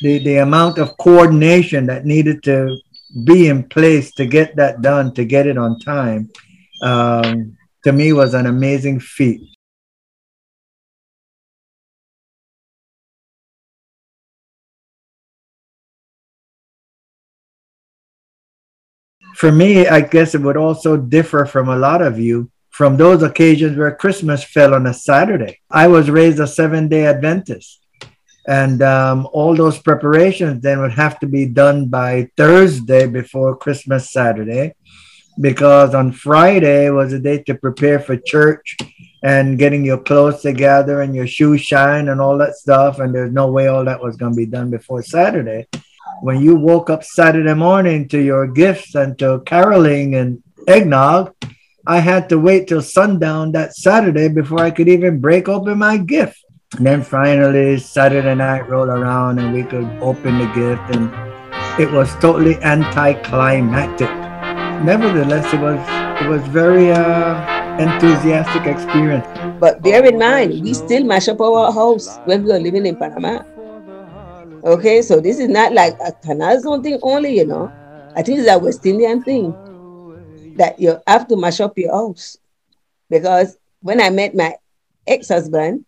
the, 0.00 0.18
the 0.18 0.36
amount 0.36 0.78
of 0.78 0.96
coordination 0.96 1.86
that 1.86 2.04
needed 2.04 2.42
to 2.44 2.76
be 3.24 3.48
in 3.48 3.68
place 3.68 4.12
to 4.12 4.26
get 4.26 4.56
that 4.56 4.82
done, 4.82 5.12
to 5.14 5.24
get 5.24 5.46
it 5.46 5.58
on 5.58 5.78
time, 5.78 6.30
um, 6.82 7.56
to 7.84 7.92
me 7.92 8.12
was 8.12 8.34
an 8.34 8.46
amazing 8.46 9.00
feat. 9.00 9.40
For 19.34 19.50
me, 19.50 19.86
I 19.86 20.02
guess 20.02 20.34
it 20.34 20.42
would 20.42 20.58
also 20.58 20.98
differ 20.98 21.46
from 21.46 21.70
a 21.70 21.76
lot 21.76 22.02
of 22.02 22.18
you 22.18 22.50
from 22.68 22.96
those 22.96 23.22
occasions 23.22 23.76
where 23.76 23.94
Christmas 23.94 24.44
fell 24.44 24.74
on 24.74 24.86
a 24.86 24.94
Saturday. 24.94 25.60
I 25.70 25.86
was 25.86 26.10
raised 26.10 26.40
a 26.40 26.46
seven 26.46 26.88
day 26.88 27.06
Adventist 27.06 27.80
and 28.46 28.82
um, 28.82 29.28
all 29.32 29.54
those 29.54 29.78
preparations 29.78 30.62
then 30.62 30.80
would 30.80 30.92
have 30.92 31.18
to 31.20 31.26
be 31.26 31.46
done 31.46 31.86
by 31.86 32.30
Thursday 32.36 33.06
before 33.06 33.56
Christmas 33.56 34.12
Saturday, 34.12 34.74
because 35.40 35.94
on 35.94 36.12
Friday 36.12 36.90
was 36.90 37.12
a 37.12 37.18
day 37.18 37.42
to 37.44 37.54
prepare 37.54 38.00
for 38.00 38.16
church 38.16 38.76
and 39.22 39.58
getting 39.58 39.84
your 39.84 39.98
clothes 39.98 40.40
together 40.40 41.02
and 41.02 41.14
your 41.14 41.26
shoes 41.26 41.60
shine 41.60 42.08
and 42.08 42.20
all 42.20 42.38
that 42.38 42.54
stuff. 42.54 42.98
And 42.98 43.14
there's 43.14 43.32
no 43.32 43.50
way 43.50 43.68
all 43.68 43.84
that 43.84 44.02
was 44.02 44.16
going 44.16 44.32
to 44.32 44.36
be 44.36 44.46
done 44.46 44.70
before 44.70 45.02
Saturday. 45.02 45.66
When 46.22 46.40
you 46.40 46.56
woke 46.56 46.90
up 46.90 47.04
Saturday 47.04 47.54
morning 47.54 48.08
to 48.08 48.18
your 48.18 48.46
gifts 48.46 48.94
and 48.94 49.18
to 49.18 49.42
caroling 49.46 50.14
and 50.14 50.42
eggnog, 50.66 51.34
I 51.86 51.98
had 51.98 52.28
to 52.28 52.38
wait 52.38 52.68
till 52.68 52.82
sundown 52.82 53.52
that 53.52 53.74
Saturday 53.74 54.28
before 54.28 54.60
I 54.60 54.70
could 54.70 54.88
even 54.88 55.20
break 55.20 55.48
open 55.48 55.78
my 55.78 55.96
gift. 55.96 56.44
And 56.76 56.86
then 56.86 57.02
finally, 57.02 57.78
Saturday 57.78 58.34
night 58.34 58.68
rolled 58.68 58.88
around 58.88 59.38
and 59.40 59.52
we 59.52 59.64
could 59.64 59.90
open 60.00 60.38
the 60.38 60.46
gift, 60.54 60.94
and 60.94 61.10
it 61.80 61.90
was 61.90 62.14
totally 62.22 62.56
anticlimactic. 62.62 64.08
Nevertheless, 64.86 65.52
it 65.52 65.60
was 65.60 65.82
it 66.22 66.28
was 66.28 66.40
very 66.48 66.92
uh, 66.92 67.34
enthusiastic 67.78 68.66
experience. 68.66 69.26
But 69.58 69.82
bear 69.82 70.04
in 70.04 70.18
mind, 70.18 70.62
we 70.62 70.72
still 70.74 71.02
mash 71.04 71.28
up 71.28 71.40
our 71.40 71.72
house 71.72 72.18
when 72.24 72.44
we 72.44 72.52
were 72.52 72.60
living 72.60 72.86
in 72.86 72.94
Panama. 72.94 73.42
Okay, 74.62 75.02
so 75.02 75.20
this 75.20 75.40
is 75.40 75.48
not 75.48 75.72
like 75.72 75.96
a 76.04 76.12
canal 76.12 76.60
zone 76.60 76.82
thing 76.82 76.98
only, 77.02 77.36
you 77.36 77.46
know. 77.46 77.72
I 78.14 78.22
think 78.22 78.38
it's 78.38 78.48
a 78.48 78.58
West 78.58 78.86
Indian 78.86 79.22
thing 79.22 79.52
that 80.56 80.78
you 80.78 81.00
have 81.06 81.26
to 81.28 81.36
mash 81.36 81.60
up 81.60 81.76
your 81.76 81.92
house. 81.92 82.38
Because 83.08 83.56
when 83.80 84.00
I 84.00 84.10
met 84.10 84.34
my 84.34 84.54
ex-husband, 85.06 85.84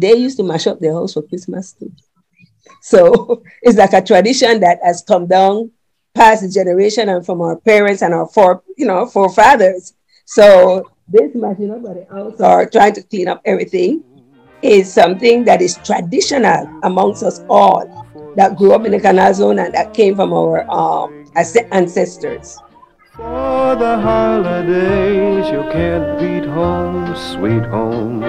they 0.00 0.14
used 0.14 0.36
to 0.38 0.42
mash 0.42 0.66
up 0.66 0.80
their 0.80 0.92
house 0.92 1.14
for 1.14 1.22
Christmas 1.22 1.72
too. 1.72 1.92
So 2.80 3.42
it's 3.62 3.78
like 3.78 3.92
a 3.92 4.02
tradition 4.02 4.60
that 4.60 4.80
has 4.82 5.02
come 5.02 5.26
down 5.26 5.70
past 6.14 6.42
the 6.42 6.48
generation 6.48 7.08
and 7.08 7.24
from 7.24 7.40
our 7.40 7.56
parents 7.56 8.02
and 8.02 8.12
our 8.12 8.28
fore, 8.28 8.62
you 8.76 8.86
know, 8.86 9.06
forefathers. 9.06 9.94
So 10.26 10.90
this 11.08 11.34
mashing 11.34 11.70
up 11.70 11.84
of 11.84 11.94
the 11.94 12.06
house 12.10 12.40
or 12.40 12.68
trying 12.68 12.94
to 12.94 13.02
clean 13.02 13.28
up 13.28 13.40
everything 13.44 14.04
is 14.62 14.92
something 14.92 15.44
that 15.44 15.60
is 15.60 15.76
traditional 15.84 16.80
amongst 16.84 17.22
us 17.22 17.42
all 17.48 18.32
that 18.36 18.56
grew 18.56 18.72
up 18.72 18.84
in 18.84 18.92
the 18.92 19.00
canal 19.00 19.34
zone 19.34 19.58
and 19.58 19.74
that 19.74 19.92
came 19.92 20.14
from 20.14 20.32
our 20.32 20.70
um, 20.70 21.26
ancestors. 21.72 22.58
For 23.14 23.76
the 23.76 24.00
holidays, 24.00 25.50
you 25.50 25.62
can't 25.70 26.18
beat 26.18 26.48
home, 26.48 27.14
sweet 27.16 27.64
home. 27.64 28.22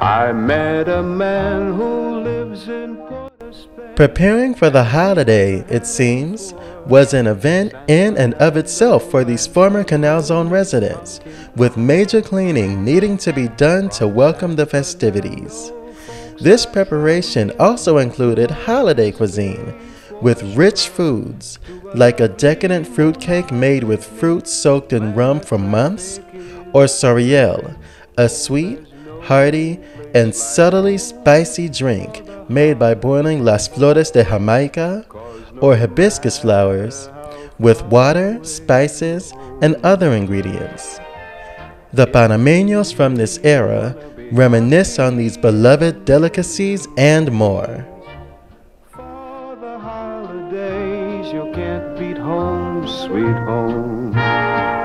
I 0.00 0.30
met 0.30 0.88
a 0.88 1.02
man 1.02 1.74
who 1.74 2.20
lives 2.20 2.68
in 2.68 2.94
Port 2.98 3.32
Spain. 3.52 3.94
Preparing 3.96 4.54
for 4.54 4.70
the 4.70 4.84
holiday, 4.84 5.64
it 5.68 5.86
seems, 5.86 6.54
was 6.86 7.14
an 7.14 7.26
event 7.26 7.74
in 7.88 8.16
and 8.16 8.34
of 8.34 8.56
itself 8.56 9.10
for 9.10 9.24
these 9.24 9.48
former 9.48 9.82
Canal 9.82 10.22
Zone 10.22 10.48
residents, 10.48 11.18
with 11.56 11.76
major 11.76 12.22
cleaning 12.22 12.84
needing 12.84 13.16
to 13.16 13.32
be 13.32 13.48
done 13.48 13.88
to 13.88 14.06
welcome 14.06 14.54
the 14.54 14.66
festivities. 14.66 15.72
This 16.40 16.64
preparation 16.64 17.50
also 17.58 17.98
included 17.98 18.52
holiday 18.52 19.10
cuisine, 19.10 19.76
with 20.22 20.56
rich 20.56 20.88
foods, 20.88 21.58
like 21.96 22.20
a 22.20 22.28
decadent 22.28 22.86
fruitcake 22.86 23.50
made 23.50 23.82
with 23.82 24.04
fruit 24.04 24.46
soaked 24.46 24.92
in 24.92 25.16
rum 25.16 25.40
for 25.40 25.58
months, 25.58 26.20
or 26.72 26.84
soriel, 26.84 27.76
a 28.16 28.28
sweet, 28.28 28.87
hearty, 29.28 29.78
and 30.14 30.34
subtly 30.34 30.96
spicy 30.96 31.68
drink 31.68 32.22
made 32.48 32.78
by 32.78 32.94
boiling 32.94 33.44
las 33.44 33.68
flores 33.68 34.10
de 34.10 34.24
Jamaica, 34.24 35.04
or 35.60 35.76
hibiscus 35.76 36.38
flowers, 36.38 37.10
with 37.58 37.82
water, 37.84 38.42
spices, 38.42 39.34
and 39.60 39.76
other 39.84 40.12
ingredients. 40.12 40.98
The 41.92 42.06
Panameños 42.06 42.94
from 42.94 43.16
this 43.16 43.38
era 43.44 43.94
reminisce 44.32 44.98
on 44.98 45.16
these 45.16 45.36
beloved 45.36 46.04
delicacies 46.06 46.88
and 46.96 47.30
more. 47.30 47.86
For 48.92 49.56
the 49.60 49.78
holidays, 49.78 51.32
you 51.32 51.52
can't 51.54 51.98
beat 51.98 52.18
home, 52.18 52.86
sweet 52.86 53.36
home. 53.48 54.77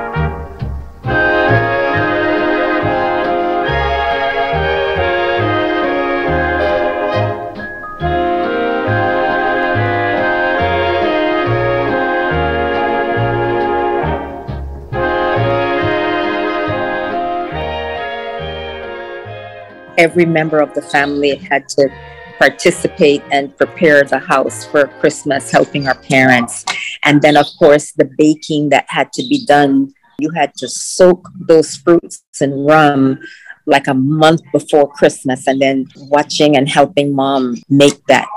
Every 20.04 20.26
member 20.26 20.60
of 20.60 20.74
the 20.74 20.82
family 20.82 21.36
had 21.36 21.68
to 21.70 21.90
participate 22.38 23.24
and 23.32 23.56
prepare 23.58 24.04
the 24.04 24.20
house 24.20 24.66
for 24.66 24.88
Christmas, 25.00 25.50
helping 25.50 25.88
our 25.88 25.96
parents. 25.96 26.66
And 27.04 27.22
then, 27.22 27.38
of 27.38 27.48
course, 27.58 27.94
the 27.94 28.10
baking 28.18 28.70
that 28.70 28.86
had 28.90 29.14
to 29.14 29.24
be 29.24 29.46
done. 29.46 29.94
You 30.20 30.30
had 30.32 30.54
to 30.58 30.68
soak 30.68 31.28
those 31.48 31.76
fruits 31.78 32.24
in 32.40 32.52
rum 32.66 33.20
like 33.66 33.88
a 33.88 33.94
month 33.94 34.42
before 34.52 34.92
Christmas, 34.92 35.48
and 35.48 35.62
then 35.62 35.88
watching 36.12 36.58
and 36.58 36.68
helping 36.68 37.16
mom 37.16 37.56
make 37.70 38.06
that 38.08 38.28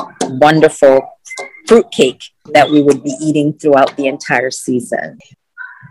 wonderful 0.40 1.02
fruit 1.66 1.90
cake 1.90 2.22
that 2.54 2.70
we 2.70 2.80
would 2.80 3.02
be 3.02 3.14
eating 3.20 3.52
throughout 3.58 3.96
the 3.96 4.06
entire 4.06 4.52
season. 4.52 5.18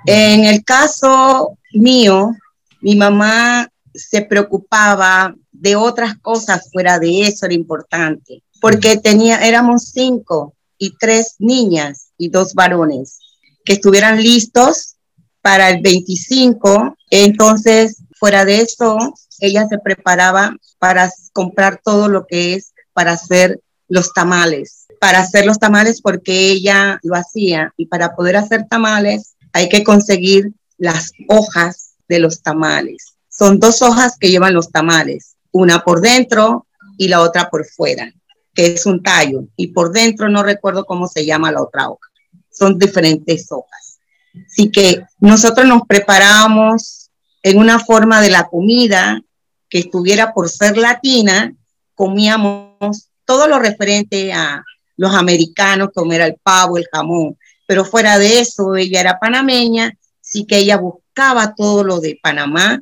En 0.07 0.45
el 0.45 0.59
caso 0.63 1.57
mío, 1.75 2.33
mi 2.81 2.95
mamá 2.95 3.67
se 3.95 4.21
preocupaba 4.21 5.35
de 5.51 5.75
otras 5.75 6.17
cosas 6.19 6.69
fuera 6.71 6.99
de 6.99 7.23
eso, 7.23 7.45
era 7.45 7.55
importante, 7.55 8.43
porque 8.61 8.97
tenía, 8.97 9.45
éramos 9.45 9.91
cinco 9.91 10.55
y 10.77 10.97
tres 10.97 11.35
niñas 11.39 12.09
y 12.17 12.29
dos 12.29 12.53
varones 12.53 13.19
que 13.63 13.73
estuvieran 13.73 14.21
listos 14.21 14.95
para 15.41 15.69
el 15.69 15.81
25. 15.81 16.95
Entonces, 17.09 17.97
fuera 18.17 18.45
de 18.45 18.61
eso, 18.61 18.97
ella 19.39 19.67
se 19.67 19.77
preparaba 19.79 20.55
para 20.79 21.11
comprar 21.33 21.81
todo 21.83 22.07
lo 22.07 22.25
que 22.25 22.53
es 22.55 22.73
para 22.93 23.13
hacer 23.13 23.61
los 23.87 24.13
tamales, 24.13 24.87
para 24.99 25.19
hacer 25.19 25.45
los 25.45 25.59
tamales 25.59 26.01
porque 26.01 26.49
ella 26.51 26.99
lo 27.03 27.15
hacía 27.15 27.73
y 27.77 27.87
para 27.87 28.15
poder 28.15 28.37
hacer 28.37 28.65
tamales 28.67 29.35
hay 29.53 29.69
que 29.69 29.83
conseguir 29.83 30.53
las 30.77 31.11
hojas 31.27 31.95
de 32.07 32.19
los 32.19 32.41
tamales. 32.41 33.14
Son 33.37 33.59
dos 33.59 33.81
hojas 33.81 34.17
que 34.17 34.29
llevan 34.29 34.53
los 34.53 34.71
tamales, 34.71 35.35
una 35.51 35.83
por 35.83 35.99
dentro 36.01 36.67
y 36.97 37.09
la 37.09 37.21
otra 37.21 37.49
por 37.49 37.65
fuera, 37.65 38.11
que 38.53 38.67
es 38.67 38.85
un 38.85 39.03
tallo. 39.03 39.43
Y 39.57 39.67
por 39.67 39.91
dentro 39.91 40.29
no 40.29 40.41
recuerdo 40.41 40.85
cómo 40.85 41.07
se 41.07 41.25
llama 41.25 41.51
la 41.51 41.61
otra 41.61 41.89
hoja. 41.89 42.09
Son 42.49 42.79
diferentes 42.79 43.47
hojas. 43.51 43.99
Así 44.47 44.71
que 44.71 45.03
nosotros 45.19 45.67
nos 45.67 45.81
preparamos 45.87 47.09
en 47.43 47.57
una 47.57 47.79
forma 47.79 48.21
de 48.21 48.29
la 48.29 48.47
comida 48.47 49.21
que 49.69 49.79
estuviera 49.79 50.33
por 50.33 50.49
ser 50.49 50.77
latina, 50.77 51.53
comíamos 51.93 53.09
todo 53.25 53.47
lo 53.47 53.59
referente 53.59 54.31
a 54.31 54.63
los 54.95 55.13
americanos, 55.13 55.89
como 55.93 56.13
era 56.13 56.25
el 56.25 56.37
pavo, 56.41 56.77
el 56.77 56.87
jamón, 56.91 57.37
pero 57.67 57.83
fuera 57.83 58.17
de 58.17 58.39
eso, 58.39 58.75
ella 58.75 59.01
era 59.01 59.19
panameña, 59.19 59.91
sí 60.21 60.45
que 60.45 60.57
ella 60.57 60.77
buscaba 60.77 61.53
todo 61.55 61.83
lo 61.83 61.99
de 61.99 62.17
Panamá 62.21 62.81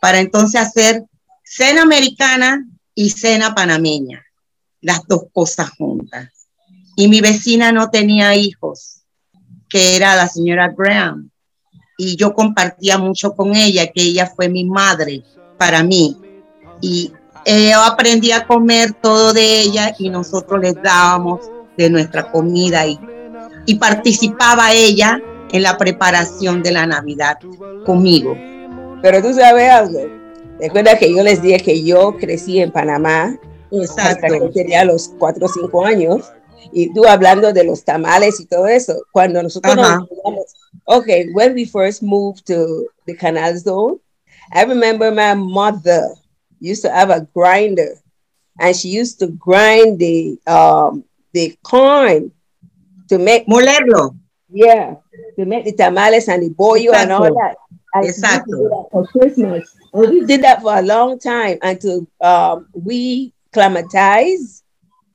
para 0.00 0.20
entonces 0.20 0.60
hacer 0.60 1.04
cena 1.44 1.82
americana 1.82 2.66
y 2.94 3.10
cena 3.10 3.54
panameña, 3.54 4.24
las 4.80 5.06
dos 5.06 5.24
cosas 5.32 5.70
juntas. 5.70 6.30
Y 6.96 7.08
mi 7.08 7.20
vecina 7.20 7.72
no 7.72 7.90
tenía 7.90 8.34
hijos, 8.34 9.02
que 9.68 9.96
era 9.96 10.16
la 10.16 10.28
señora 10.28 10.72
Graham, 10.76 11.30
y 11.98 12.16
yo 12.16 12.34
compartía 12.34 12.98
mucho 12.98 13.34
con 13.34 13.54
ella, 13.54 13.86
que 13.86 14.02
ella 14.02 14.26
fue 14.34 14.48
mi 14.48 14.64
madre 14.64 15.22
para 15.58 15.82
mí. 15.82 16.16
Y 16.80 17.12
eh, 17.44 17.70
yo 17.72 17.82
aprendí 17.82 18.32
a 18.32 18.46
comer 18.46 18.92
todo 18.92 19.32
de 19.32 19.60
ella 19.60 19.94
y 19.98 20.10
nosotros 20.10 20.60
les 20.60 20.74
dábamos 20.82 21.40
de 21.76 21.90
nuestra 21.90 22.30
comida 22.30 22.86
y, 22.86 22.98
y 23.66 23.76
participaba 23.76 24.72
ella 24.72 25.20
en 25.52 25.62
la 25.62 25.78
preparación 25.78 26.62
de 26.62 26.72
la 26.72 26.86
Navidad 26.86 27.38
conmigo. 27.84 28.36
Pero 29.06 29.22
tú 29.22 29.32
sabes 29.32 29.70
algo. 29.70 30.00
Recuerda 30.58 30.98
que 30.98 31.14
yo 31.14 31.22
les 31.22 31.40
dije 31.40 31.58
que 31.58 31.84
yo 31.84 32.16
crecí 32.16 32.58
en 32.58 32.72
Panamá 32.72 33.38
hasta 33.98 34.26
que 34.26 34.40
tenía 34.52 34.84
los 34.84 35.10
cuatro 35.16 35.46
o 35.46 35.48
cinco 35.48 35.84
años. 35.84 36.32
Y 36.72 36.92
tú 36.92 37.06
hablando 37.06 37.52
de 37.52 37.62
los 37.62 37.84
tamales 37.84 38.40
y 38.40 38.46
todo 38.46 38.66
eso. 38.66 38.94
Cuando 39.12 39.40
nosotros 39.40 39.76
nos 39.76 39.86
Ajá. 39.86 40.00
mudamos, 40.00 40.46
okay, 40.86 41.28
when 41.32 41.54
we 41.54 41.64
first 41.64 42.02
moved 42.02 42.44
to 42.46 42.88
the 43.06 43.14
Canal 43.14 43.56
Zone, 43.56 44.00
I 44.52 44.64
remember 44.64 45.12
my 45.12 45.34
mother 45.36 46.02
used 46.60 46.82
to 46.82 46.90
have 46.90 47.10
a 47.10 47.28
grinder, 47.32 48.02
and 48.58 48.74
she 48.74 48.88
used 48.88 49.20
to 49.20 49.28
grind 49.28 50.00
the 50.00 50.36
um 50.48 51.04
the 51.32 51.56
corn 51.62 52.32
to 53.08 53.18
make 53.18 53.46
molerlo. 53.46 54.16
Yeah, 54.48 54.96
to 55.38 55.44
make 55.44 55.64
the 55.64 55.74
tamales 55.74 56.26
and 56.28 56.42
the 56.42 56.50
bollo 56.50 56.92
and 56.92 57.12
all 57.12 57.20
Exacto. 57.20 57.34
that. 57.34 57.56
And 58.02 58.06
we 58.06 58.12
Exacto. 58.12 58.90
for 58.90 59.06
Christmas. 59.06 59.74
And 59.92 60.10
we 60.10 60.24
did 60.26 60.42
that 60.42 60.62
for 60.62 60.76
a 60.76 60.82
long 60.82 61.18
time 61.18 61.58
until 61.62 62.06
um, 62.20 62.66
we 62.74 63.32
climatized 63.52 64.62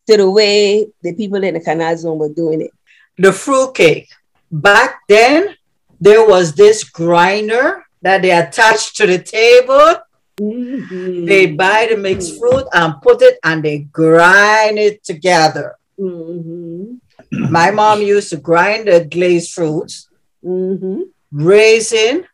to 0.08 0.18
the 0.18 0.30
way 0.30 0.88
the 1.04 1.14
people 1.14 1.44
in 1.44 1.54
the 1.54 1.60
canal 1.60 1.96
zone 1.98 2.18
were 2.18 2.30
doing 2.34 2.62
it. 2.62 2.72
the 3.18 3.32
fruit 3.32 3.74
cake. 3.76 4.10
Back 4.52 5.02
then, 5.08 5.56
there 6.00 6.26
was 6.28 6.54
this 6.56 6.84
grinder 6.84 7.86
that 8.02 8.22
they 8.24 8.32
attached 8.32 8.98
to 8.98 9.06
the 9.06 9.20
table. 9.20 9.96
Mm-hmm. 10.40 11.26
They 11.26 11.52
buy 11.54 11.88
the 11.92 11.98
mixed 11.98 12.40
fruit 12.40 12.66
and 12.74 13.00
put 13.02 13.22
it 13.22 13.38
and 13.44 13.64
they 13.64 13.80
grind 13.80 14.80
it 14.80 15.04
together. 15.04 15.76
Mm-hmm. 16.00 17.52
My 17.52 17.70
mom 17.72 18.02
used 18.02 18.30
to 18.32 18.38
grind 18.38 18.88
the 18.88 19.06
glazed 19.06 19.52
fruits, 19.54 20.08
Mm-hmm. 20.44 21.02
raisin, 21.32 22.26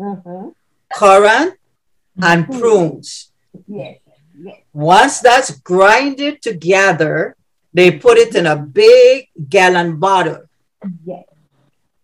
Uh-huh. 0.00 0.50
currant, 0.94 1.54
and 2.22 2.46
prunes. 2.46 3.32
Yes. 3.66 3.98
Yes. 4.42 4.56
Once 4.72 5.20
that's 5.20 5.50
grinded 5.60 6.42
together, 6.42 7.36
they 7.72 7.90
put 7.92 8.18
it 8.18 8.34
in 8.34 8.46
a 8.46 8.56
big 8.56 9.28
gallon 9.48 9.98
bottle. 9.98 10.42
Yes. 11.04 11.24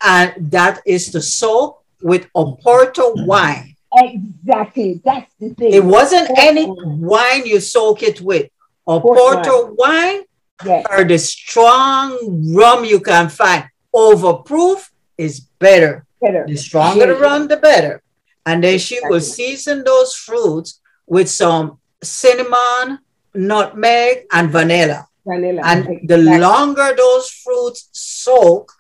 And 0.03 0.51
that 0.53 0.81
is 0.87 1.11
to 1.11 1.23
soak 1.23 1.83
with 2.03 2.29
Oporto 2.35 3.27
wine. 3.27 3.75
Exactly. 3.95 5.01
That's 5.05 5.33
the 5.41 5.55
thing. 5.55 5.73
It 5.73 5.85
wasn't 5.85 6.31
any 6.39 6.67
wine 6.69 7.47
you 7.47 7.61
soak 7.61 8.03
it 8.03 8.21
with. 8.21 8.51
Oporto 8.87 9.75
wine 9.77 10.23
Yes. 10.65 10.87
or 10.91 11.05
the 11.05 11.19
strong 11.19 12.55
rum 12.55 12.85
you 12.85 13.01
can 13.01 13.29
find. 13.29 13.65
Overproof 13.95 14.89
is 15.19 15.41
better. 15.41 16.06
Better. 16.27 16.45
The 16.49 16.57
stronger 16.57 17.07
the 17.07 17.13
Yes. 17.13 17.21
rum, 17.27 17.49
the 17.49 17.57
better. 17.57 18.03
And 18.45 18.63
then 18.65 18.79
she 18.79 18.99
will 19.03 19.21
season 19.21 19.85
those 19.85 20.15
fruits 20.15 20.81
with 21.07 21.29
some 21.29 21.79
cinnamon, 22.03 22.99
nutmeg, 23.35 24.27
and 24.33 24.51
vanilla. 24.51 25.07
Vanilla. 25.25 25.61
And 25.65 26.09
the 26.09 26.19
longer 26.19 26.89
those 26.97 27.29
fruits 27.31 27.89
soak, 27.93 28.73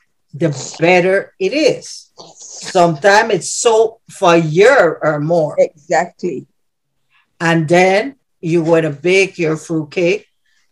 the 0.42 0.50
better 0.78 1.34
it 1.38 1.52
is. 1.52 2.10
Sometimes 2.38 3.34
it's 3.34 3.52
soaked 3.52 4.00
for 4.12 4.34
a 4.34 4.38
year 4.58 4.98
or 5.02 5.20
more. 5.20 5.54
Exactly. 5.58 6.46
And 7.40 7.68
then 7.68 8.16
you 8.40 8.62
want 8.62 8.84
to 8.84 8.90
bake 8.90 9.38
your 9.38 9.56
fruit 9.56 9.90
cake. 9.90 10.26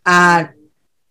And 0.06 0.50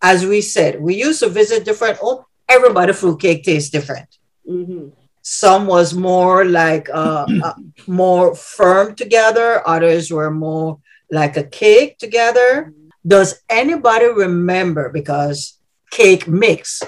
as 0.02 0.26
we 0.26 0.40
said, 0.40 0.80
we 0.80 0.94
used 1.06 1.20
to 1.20 1.28
visit 1.28 1.64
different 1.64 1.98
homes. 1.98 2.24
Everybody 2.48 2.92
fruit 2.92 3.20
cake 3.20 3.44
tastes 3.44 3.70
different. 3.70 4.08
Mm-hmm. 4.48 4.88
Some 5.24 5.66
was 5.66 5.94
more 5.94 6.44
like 6.44 6.88
uh, 6.92 7.24
uh, 7.42 7.54
more 7.86 8.34
firm 8.36 8.94
together. 8.94 9.66
Others 9.66 10.10
were 10.12 10.30
more 10.30 10.80
like 11.10 11.36
a 11.38 11.44
cake 11.44 11.96
together. 11.98 12.72
Does 13.06 13.40
anybody 13.48 14.06
remember? 14.06 14.90
Because 14.90 15.58
cake 15.90 16.28
mix 16.28 16.82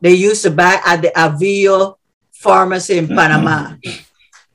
they 0.00 0.12
used 0.12 0.42
to 0.42 0.50
buy 0.50 0.80
at 0.84 1.02
the 1.02 1.12
Avio 1.16 1.96
pharmacy 2.32 2.98
in 2.98 3.08
Panama. 3.08 3.74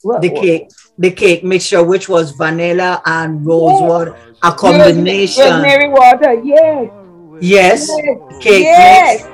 the 0.04 0.30
cake, 0.30 0.70
the 0.98 1.12
cake 1.12 1.44
mixture, 1.44 1.84
which 1.84 2.08
was 2.10 2.32
vanilla 2.32 3.02
and 3.06 3.46
rose 3.46 3.82
water, 3.82 4.16
a 4.44 4.52
combination. 4.52 5.44
Rosemary 5.44 5.90
water. 5.90 6.34
Yes. 6.44 6.90
Yes, 7.42 7.90
cake 8.40 8.64
Yes. 8.64 9.24
mix 9.24 9.32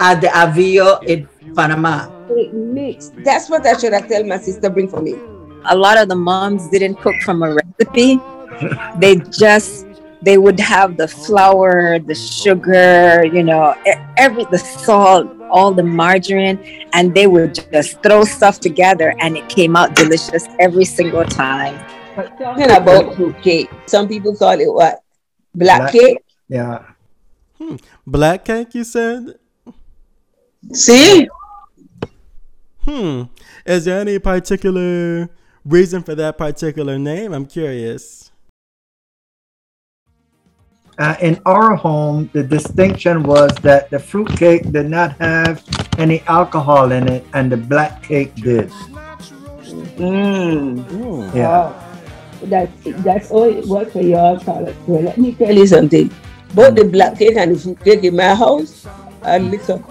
at 0.00 0.20
the 0.20 0.28
Avio 0.28 1.02
in 1.04 1.28
Panama. 1.54 2.17
It 2.30 2.54
mixed. 2.54 3.14
That's 3.24 3.48
what 3.48 3.66
I 3.66 3.76
should 3.76 3.92
have 3.92 4.08
tell 4.08 4.24
my 4.24 4.38
sister 4.38 4.70
bring 4.70 4.88
for 4.88 5.00
me. 5.00 5.14
A 5.66 5.76
lot 5.76 5.98
of 5.98 6.08
the 6.08 6.16
moms 6.16 6.68
didn't 6.68 6.96
cook 6.96 7.16
from 7.22 7.42
a 7.42 7.54
recipe. 7.54 8.20
They 8.98 9.16
just 9.30 9.86
they 10.22 10.36
would 10.36 10.58
have 10.58 10.96
the 10.96 11.06
flour, 11.06 11.98
the 11.98 12.14
sugar, 12.14 13.24
you 13.24 13.42
know, 13.42 13.74
every 14.16 14.44
the 14.50 14.58
salt, 14.58 15.30
all 15.50 15.72
the 15.72 15.82
margarine, 15.82 16.58
and 16.92 17.14
they 17.14 17.26
would 17.26 17.54
just 17.72 18.02
throw 18.02 18.24
stuff 18.24 18.60
together, 18.60 19.14
and 19.20 19.36
it 19.36 19.48
came 19.48 19.76
out 19.76 19.94
delicious 19.94 20.46
every 20.58 20.84
single 20.84 21.24
time. 21.24 21.78
Talking 22.38 22.70
about 22.70 23.14
cake, 23.42 23.70
some 23.86 24.08
people 24.08 24.34
call 24.34 24.58
it 24.58 24.72
what? 24.72 25.00
Black, 25.54 25.80
Black- 25.80 25.92
cake. 25.92 26.18
Yeah. 26.48 26.82
Hmm. 27.58 27.76
Black 28.06 28.44
cake, 28.44 28.74
you 28.74 28.84
said? 28.84 29.38
Sí. 30.72 31.28
Hmm. 32.88 33.24
Is 33.66 33.84
there 33.84 34.00
any 34.00 34.18
particular 34.18 35.28
reason 35.62 36.02
for 36.02 36.14
that 36.14 36.38
particular 36.38 36.98
name? 36.98 37.34
I'm 37.34 37.44
curious. 37.44 38.32
Uh, 40.96 41.14
in 41.20 41.38
our 41.44 41.76
home, 41.76 42.30
the 42.32 42.42
distinction 42.42 43.24
was 43.24 43.54
that 43.56 43.90
the 43.90 43.98
fruit 43.98 44.34
cake 44.38 44.72
did 44.72 44.88
not 44.88 45.12
have 45.20 45.62
any 45.98 46.22
alcohol 46.22 46.90
in 46.90 47.06
it, 47.08 47.26
and 47.34 47.52
the 47.52 47.58
black 47.58 48.02
cake 48.02 48.34
did. 48.36 48.70
Mm. 50.00 51.34
Yeah. 51.34 51.46
Wow. 51.46 51.84
That's 52.44 52.72
that's 53.04 53.30
all 53.30 53.44
it 53.44 53.68
was 53.68 53.92
for 53.92 54.00
y'all 54.00 54.40
color. 54.40 54.74
Well, 54.86 55.02
let 55.02 55.18
me 55.18 55.34
tell 55.34 55.54
you 55.54 55.66
something. 55.66 56.10
Both 56.54 56.76
the 56.76 56.84
black 56.84 57.18
cake 57.18 57.36
and 57.36 57.54
the 57.54 57.58
fruit 57.60 57.84
cake 57.84 58.04
in 58.04 58.16
my 58.16 58.34
house 58.34 58.86
are 59.22 59.38
liquor. 59.38 59.84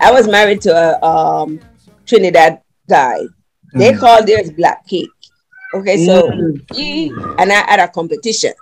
I 0.00 0.10
was 0.12 0.28
married 0.28 0.60
to 0.62 0.72
a 0.74 1.04
um, 1.04 1.60
Trinidad 2.06 2.60
guy. 2.88 3.18
They 3.74 3.92
Mm. 3.92 3.98
call 4.00 4.24
theirs 4.24 4.50
black 4.50 4.86
cake. 4.86 5.08
Okay, 5.74 6.04
so 6.04 6.28
Mm. 6.28 6.60
he 6.74 7.08
and 7.38 7.50
I 7.52 7.64
had 7.70 7.80
a 7.80 7.88
competition. 7.88 8.52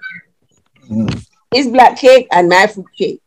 Mm. 0.90 1.11
His 1.53 1.66
black 1.68 1.99
cake 1.99 2.29
and 2.31 2.49
my 2.49 2.66
fruit 2.66 2.87
cake. 2.96 3.20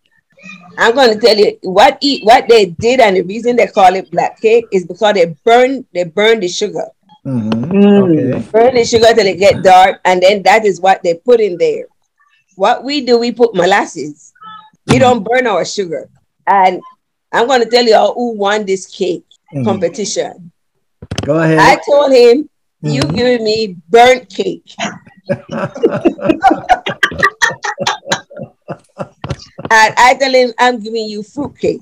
I'm 0.77 0.95
going 0.95 1.13
to 1.13 1.19
tell 1.19 1.37
you 1.37 1.57
what 1.63 1.97
he, 2.01 2.21
what 2.23 2.47
they 2.47 2.65
did, 2.65 2.99
and 2.99 3.15
the 3.17 3.21
reason 3.23 3.55
they 3.55 3.67
call 3.67 3.93
it 3.95 4.09
black 4.11 4.39
cake 4.41 4.65
is 4.71 4.85
because 4.85 5.13
they 5.13 5.35
burn 5.43 5.85
they 5.93 6.03
burn 6.05 6.39
the 6.39 6.47
sugar, 6.47 6.87
Mhm. 7.25 8.03
Okay. 8.03 8.49
burn 8.51 8.75
the 8.75 8.83
sugar 8.85 9.13
till 9.13 9.27
it 9.27 9.39
get 9.39 9.61
dark, 9.63 9.99
and 10.05 10.21
then 10.23 10.41
that 10.43 10.65
is 10.65 10.79
what 10.81 11.01
they 11.03 11.15
put 11.15 11.39
in 11.41 11.57
there. 11.57 11.85
What 12.55 12.83
we 12.83 13.01
do, 13.05 13.17
we 13.19 13.31
put 13.31 13.55
molasses. 13.55 14.33
We 14.87 14.99
don't 14.99 15.23
burn 15.23 15.47
our 15.47 15.65
sugar, 15.65 16.09
and 16.45 16.81
I'm 17.31 17.47
going 17.47 17.63
to 17.63 17.69
tell 17.69 17.83
you 17.83 17.95
all 17.95 18.13
who 18.13 18.33
won 18.37 18.65
this 18.65 18.85
cake 18.85 19.25
Mhm. 19.53 19.63
competition. 19.65 20.51
Go 21.25 21.39
ahead. 21.39 21.59
I 21.59 21.77
told 21.89 22.11
him, 22.11 22.49
"You 22.81 23.01
Mhm. 23.03 23.15
giving 23.15 23.43
me 23.43 23.77
burnt 23.89 24.29
cake." 24.29 24.75
and 29.71 29.93
I 29.97 30.15
tell 30.19 30.33
him, 30.33 30.53
I'm 30.59 30.79
giving 30.79 31.07
you 31.07 31.23
fruit 31.23 31.57
cake. 31.57 31.81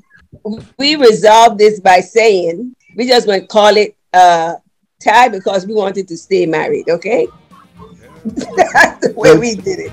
We 0.78 0.96
resolved 0.96 1.58
this 1.60 1.80
by 1.80 2.00
saying, 2.00 2.76
we 2.96 3.08
just 3.08 3.26
going 3.28 3.42
to 3.42 3.48
call 3.48 3.76
it 3.78 3.96
uh, 4.14 4.56
tie 5.02 5.30
because 5.30 5.66
we 5.66 5.74
wanted 5.74 6.08
to 6.08 6.18
stay 6.18 6.46
married, 6.46 6.90
okay? 6.90 7.28
That's 8.26 9.08
the 9.08 9.14
way 9.16 9.38
we 9.38 9.56
did 9.56 9.80
it. 9.80 9.92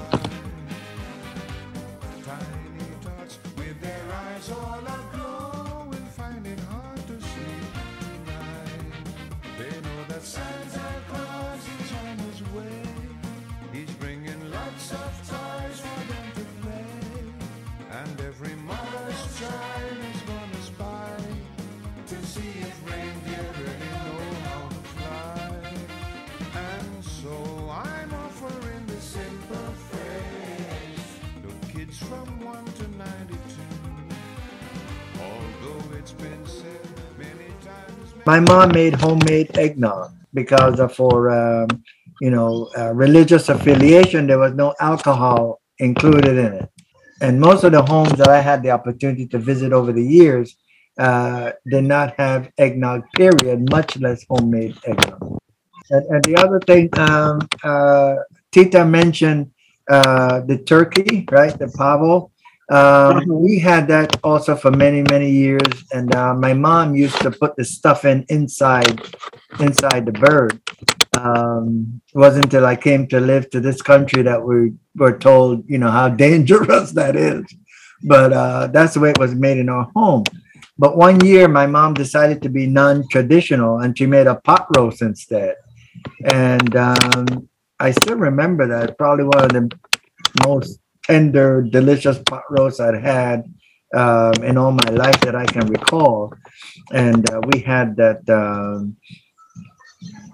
My 38.28 38.40
mom 38.40 38.72
made 38.72 38.92
homemade 38.92 39.56
eggnog 39.56 40.12
because 40.34 40.80
of 40.80 40.94
for 40.94 41.30
um, 41.30 41.68
you 42.20 42.30
know 42.30 42.68
uh, 42.76 42.92
religious 42.92 43.48
affiliation. 43.48 44.26
There 44.26 44.38
was 44.38 44.52
no 44.52 44.74
alcohol 44.80 45.62
included 45.78 46.36
in 46.36 46.52
it, 46.60 46.68
and 47.22 47.40
most 47.40 47.64
of 47.64 47.72
the 47.72 47.80
homes 47.80 48.12
that 48.18 48.28
I 48.28 48.42
had 48.42 48.62
the 48.62 48.70
opportunity 48.70 49.26
to 49.28 49.38
visit 49.38 49.72
over 49.72 49.92
the 49.94 50.04
years 50.04 50.58
uh, 50.98 51.52
did 51.70 51.84
not 51.84 52.16
have 52.18 52.50
eggnog. 52.58 53.04
Period, 53.16 53.70
much 53.70 53.96
less 53.96 54.26
homemade 54.28 54.76
eggnog. 54.84 55.38
And, 55.88 56.04
and 56.12 56.24
the 56.24 56.36
other 56.36 56.60
thing, 56.60 56.90
um, 56.98 57.48
uh, 57.64 58.16
Tita 58.52 58.84
mentioned 58.84 59.50
uh, 59.88 60.42
the 60.42 60.58
turkey, 60.58 61.24
right? 61.30 61.58
The 61.58 61.68
pavo. 61.68 62.30
Um, 62.70 63.26
we 63.28 63.58
had 63.58 63.88
that 63.88 64.18
also 64.22 64.54
for 64.54 64.70
many, 64.70 65.02
many 65.02 65.30
years. 65.30 65.84
And 65.92 66.14
uh, 66.14 66.34
my 66.34 66.52
mom 66.52 66.94
used 66.94 67.20
to 67.22 67.30
put 67.30 67.56
the 67.56 67.64
stuff 67.64 68.04
in 68.04 68.24
inside, 68.28 69.00
inside 69.60 70.06
the 70.06 70.12
bird. 70.12 70.60
Um, 71.18 72.00
it 72.14 72.18
wasn't 72.18 72.44
until 72.44 72.66
I 72.66 72.76
came 72.76 73.06
to 73.08 73.20
live 73.20 73.48
to 73.50 73.60
this 73.60 73.80
country 73.80 74.22
that 74.22 74.42
we 74.42 74.72
were 74.94 75.18
told, 75.18 75.64
you 75.68 75.78
know, 75.78 75.90
how 75.90 76.08
dangerous 76.26 76.92
that 76.92 77.16
is. 77.16 77.44
But 78.02 78.32
uh, 78.32 78.66
that's 78.68 78.94
the 78.94 79.00
way 79.00 79.10
it 79.10 79.18
was 79.18 79.34
made 79.34 79.58
in 79.58 79.68
our 79.68 79.90
home. 79.96 80.24
But 80.78 80.96
one 80.96 81.24
year, 81.24 81.48
my 81.48 81.66
mom 81.66 81.94
decided 81.94 82.40
to 82.42 82.48
be 82.48 82.68
non-traditional, 82.68 83.78
and 83.80 83.98
she 83.98 84.06
made 84.06 84.28
a 84.28 84.36
pot 84.36 84.68
roast 84.76 85.02
instead. 85.02 85.56
And 86.24 86.76
um, 86.76 87.48
I 87.80 87.90
still 87.90 88.16
remember 88.16 88.68
that. 88.68 88.96
Probably 88.96 89.24
one 89.24 89.44
of 89.44 89.50
the 89.50 89.68
most 90.46 90.78
tender, 91.08 91.62
delicious 91.62 92.18
pot 92.18 92.42
roasts 92.50 92.80
I'd 92.80 93.02
had 93.02 93.44
um, 93.96 94.34
in 94.44 94.58
all 94.58 94.72
my 94.72 94.90
life 94.90 95.20
that 95.22 95.34
I 95.34 95.46
can 95.46 95.66
recall. 95.66 96.32
And 96.92 97.28
uh, 97.30 97.40
we 97.52 97.60
had 97.60 97.96
that. 97.96 98.28
Um, 98.28 98.96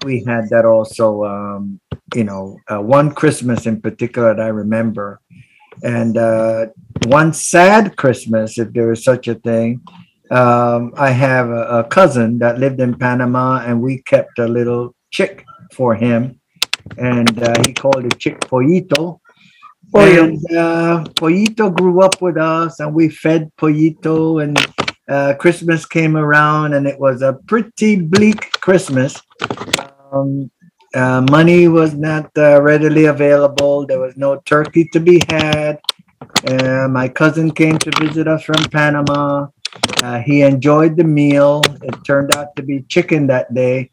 we 0.04 0.22
had 0.24 0.48
that 0.50 0.64
also. 0.64 1.24
Um, 1.24 1.80
you 2.14 2.24
know, 2.24 2.56
uh, 2.68 2.78
one 2.78 3.12
Christmas 3.12 3.66
in 3.66 3.80
particular 3.80 4.34
that 4.34 4.42
I 4.42 4.48
remember, 4.48 5.20
and 5.82 6.16
uh, 6.16 6.66
one 7.06 7.32
sad 7.32 7.96
Christmas, 7.96 8.58
if 8.58 8.72
there 8.72 8.92
is 8.92 9.02
such 9.02 9.26
a 9.28 9.34
thing. 9.34 9.80
Um, 10.30 10.92
I 10.96 11.10
have 11.10 11.48
a, 11.50 11.80
a 11.80 11.84
cousin 11.84 12.38
that 12.38 12.58
lived 12.58 12.80
in 12.80 12.96
Panama, 12.96 13.62
and 13.64 13.82
we 13.82 14.02
kept 14.02 14.38
a 14.38 14.46
little 14.46 14.94
chick 15.10 15.44
for 15.72 15.94
him, 15.94 16.40
and 16.98 17.42
uh, 17.42 17.54
he 17.66 17.72
called 17.72 18.04
it 18.04 18.18
Chick 18.18 18.40
Pollito. 18.40 19.20
And 19.94 20.38
uh, 20.52 21.04
Pollito 21.14 21.74
grew 21.74 22.02
up 22.02 22.20
with 22.20 22.36
us, 22.36 22.80
and 22.80 22.94
we 22.94 23.08
fed 23.08 23.50
Pollito. 23.56 24.42
And 24.42 24.58
uh, 25.08 25.34
Christmas 25.34 25.86
came 25.86 26.16
around, 26.16 26.74
and 26.74 26.86
it 26.86 26.98
was 26.98 27.22
a 27.22 27.34
pretty 27.46 28.00
bleak 28.00 28.52
Christmas. 28.60 29.20
Um, 30.12 30.50
uh, 30.94 31.26
money 31.30 31.68
was 31.68 31.94
not 31.94 32.30
uh, 32.36 32.60
readily 32.62 33.06
available. 33.06 33.86
There 33.86 34.00
was 34.00 34.16
no 34.16 34.40
turkey 34.44 34.88
to 34.92 35.00
be 35.00 35.20
had. 35.28 35.80
Uh, 36.46 36.88
my 36.88 37.08
cousin 37.08 37.50
came 37.50 37.78
to 37.78 37.90
visit 38.00 38.28
us 38.28 38.44
from 38.44 38.62
Panama. 38.70 39.48
Uh, 40.02 40.20
he 40.20 40.42
enjoyed 40.42 40.96
the 40.96 41.04
meal. 41.04 41.62
It 41.82 41.94
turned 42.04 42.34
out 42.34 42.54
to 42.56 42.62
be 42.62 42.82
chicken 42.88 43.26
that 43.28 43.52
day. 43.54 43.90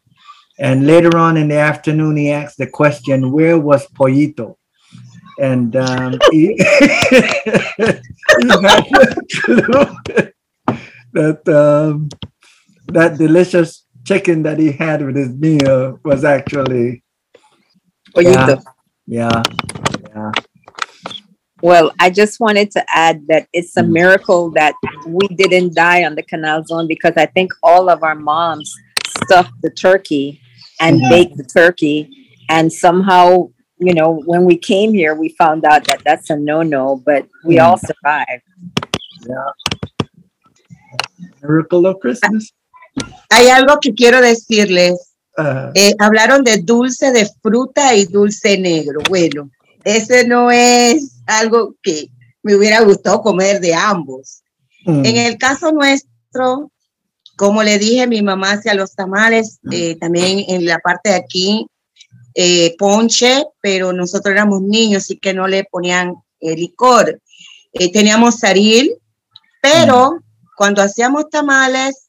And 0.58 0.86
later 0.86 1.16
on 1.16 1.36
in 1.36 1.48
the 1.48 1.56
afternoon, 1.56 2.16
he 2.16 2.30
asked 2.30 2.58
the 2.58 2.66
question, 2.66 3.32
Where 3.32 3.58
was 3.58 3.86
Pollito? 3.88 4.56
And 5.38 5.74
um, 5.76 6.18
he, 6.30 6.54
he 6.56 6.62
had 6.62 8.00
that 11.12 11.48
um, 11.48 12.08
that 12.88 13.18
delicious 13.18 13.84
chicken 14.04 14.42
that 14.42 14.58
he 14.58 14.72
had 14.72 15.04
with 15.04 15.16
his 15.16 15.30
meal 15.30 15.98
was 16.04 16.24
actually 16.24 17.02
Pollito. 18.14 18.62
Yeah, 19.06 19.42
yeah. 20.14 20.32
Well, 21.62 21.92
I 22.00 22.10
just 22.10 22.40
wanted 22.40 22.72
to 22.72 22.84
add 22.88 23.24
that 23.28 23.46
it's 23.52 23.76
a 23.76 23.84
miracle 23.84 24.50
that 24.52 24.74
we 25.06 25.28
didn't 25.28 25.74
die 25.74 26.04
on 26.04 26.16
the 26.16 26.22
canal 26.24 26.64
zone 26.64 26.88
because 26.88 27.12
I 27.16 27.26
think 27.26 27.52
all 27.62 27.88
of 27.88 28.02
our 28.02 28.16
moms 28.16 28.74
stuffed 29.22 29.54
the 29.62 29.70
turkey 29.70 30.40
and 30.80 31.00
Mhm. 31.00 31.08
baked 31.08 31.36
the 31.36 31.44
turkey. 31.44 32.10
And 32.48 32.72
somehow, 32.72 33.50
you 33.82 33.92
know, 33.94 34.22
when 34.26 34.44
we 34.44 34.56
came 34.56 34.92
here, 34.94 35.14
we 35.14 35.28
found 35.30 35.64
out 35.64 35.84
that 35.88 36.00
that's 36.04 36.30
a 36.30 36.36
no 36.36 36.62
no, 36.62 37.02
but 37.04 37.26
we 37.44 37.58
all 37.58 37.76
survived. 37.76 38.42
Miracle 41.42 41.86
of 41.86 41.98
Christmas. 42.00 42.52
Hay 43.30 43.48
algo 43.48 43.78
que 43.80 43.92
quiero 43.94 44.20
decirles. 44.20 44.94
Uh, 45.36 45.70
Eh, 45.74 45.94
hablaron 45.98 46.44
de 46.44 46.58
dulce 46.58 47.10
de 47.10 47.26
fruta 47.42 47.94
y 47.94 48.04
dulce 48.04 48.58
negro. 48.58 49.00
Bueno, 49.08 49.50
ese 49.82 50.26
no 50.26 50.50
es 50.50 51.22
algo 51.26 51.74
que 51.82 52.08
me 52.42 52.54
hubiera 52.54 52.80
gustado 52.82 53.22
comer 53.22 53.60
de 53.60 53.72
ambos. 53.74 54.42
mm, 54.84 55.04
En 55.06 55.16
el 55.16 55.38
caso 55.38 55.72
nuestro, 55.72 56.70
como 57.36 57.62
le 57.62 57.78
dije, 57.78 58.06
mi 58.06 58.20
mamá 58.20 58.52
hacía 58.52 58.74
los 58.74 58.94
tamales, 58.94 59.58
eh, 59.70 59.96
también 59.98 60.44
en 60.48 60.66
la 60.66 60.78
parte 60.80 61.10
de 61.10 61.16
aquí, 61.16 61.66
eh, 62.34 62.74
ponche, 62.78 63.44
pero 63.60 63.92
nosotros 63.92 64.32
éramos 64.32 64.62
niños, 64.62 65.04
así 65.04 65.18
que 65.18 65.34
no 65.34 65.46
le 65.46 65.64
ponían 65.64 66.14
eh, 66.40 66.56
licor. 66.56 67.20
Eh, 67.72 67.92
teníamos 67.92 68.38
saril, 68.38 68.94
pero 69.60 70.18
cuando 70.56 70.82
hacíamos 70.82 71.30
tamales, 71.30 72.08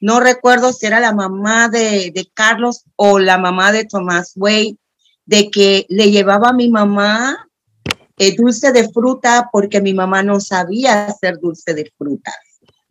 no 0.00 0.20
recuerdo 0.20 0.72
si 0.72 0.86
era 0.86 1.00
la 1.00 1.12
mamá 1.12 1.68
de, 1.68 2.10
de 2.14 2.28
Carlos 2.34 2.84
o 2.96 3.18
la 3.18 3.38
mamá 3.38 3.72
de 3.72 3.84
Tomás 3.84 4.32
Way, 4.36 4.78
de 5.24 5.50
que 5.50 5.86
le 5.88 6.10
llevaba 6.10 6.50
a 6.50 6.52
mi 6.52 6.68
mamá 6.68 7.48
eh, 8.18 8.36
dulce 8.36 8.72
de 8.72 8.88
fruta 8.90 9.48
porque 9.50 9.80
mi 9.80 9.94
mamá 9.94 10.22
no 10.22 10.38
sabía 10.40 11.06
hacer 11.06 11.38
dulce 11.40 11.74
de 11.74 11.90
fruta 11.96 12.32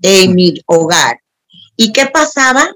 en 0.02 0.36
mi 0.36 0.56
hogar. 0.66 1.22
¿Y 1.76 1.92
qué 1.92 2.08
pasaba? 2.08 2.70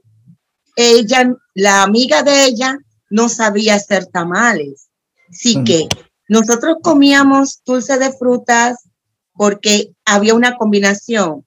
Ella, 0.76 1.34
la 1.54 1.84
amiga 1.84 2.24
de 2.24 2.46
ella, 2.46 2.78
no 3.16 3.30
sabía 3.30 3.76
hacer 3.76 4.08
tamales. 4.08 4.90
Así 5.30 5.64
que 5.64 5.88
nosotros 6.28 6.80
comíamos 6.84 7.62
dulce 7.66 7.98
de 7.98 8.12
frutas 8.12 8.90
porque 9.32 9.94
había 10.04 10.34
una 10.34 10.58
combinación. 10.58 11.46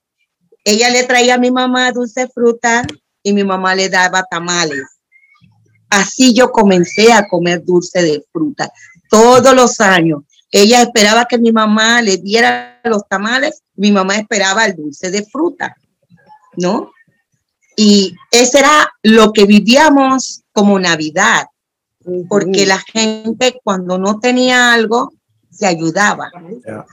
Ella 0.64 0.88
le 0.88 1.04
traía 1.04 1.34
a 1.34 1.38
mi 1.38 1.50
mamá 1.50 1.92
dulce 1.92 2.22
de 2.22 2.28
fruta 2.28 2.86
y 3.22 3.34
mi 3.34 3.44
mamá 3.44 3.74
le 3.74 3.90
daba 3.90 4.22
tamales. 4.30 4.82
Así 5.90 6.32
yo 6.32 6.52
comencé 6.52 7.12
a 7.12 7.28
comer 7.28 7.62
dulce 7.62 8.00
de 8.02 8.24
fruta 8.32 8.72
todos 9.10 9.54
los 9.54 9.78
años. 9.80 10.22
Ella 10.50 10.80
esperaba 10.80 11.26
que 11.26 11.36
mi 11.36 11.52
mamá 11.52 12.00
le 12.00 12.16
diera 12.16 12.80
los 12.84 13.06
tamales, 13.06 13.62
mi 13.76 13.92
mamá 13.92 14.16
esperaba 14.16 14.64
el 14.64 14.74
dulce 14.74 15.10
de 15.10 15.22
fruta, 15.26 15.76
¿no? 16.56 16.92
Y 17.76 18.16
ese 18.30 18.60
era 18.60 18.90
lo 19.02 19.34
que 19.34 19.44
vivíamos 19.44 20.42
como 20.52 20.80
Navidad, 20.80 21.46
porque 22.28 22.66
la 22.66 22.78
gente 22.78 23.60
cuando 23.62 23.98
no 23.98 24.18
tenía 24.20 24.72
algo 24.72 25.12
se 25.50 25.66
ayudaba. 25.66 26.30
yeah. 26.64 26.86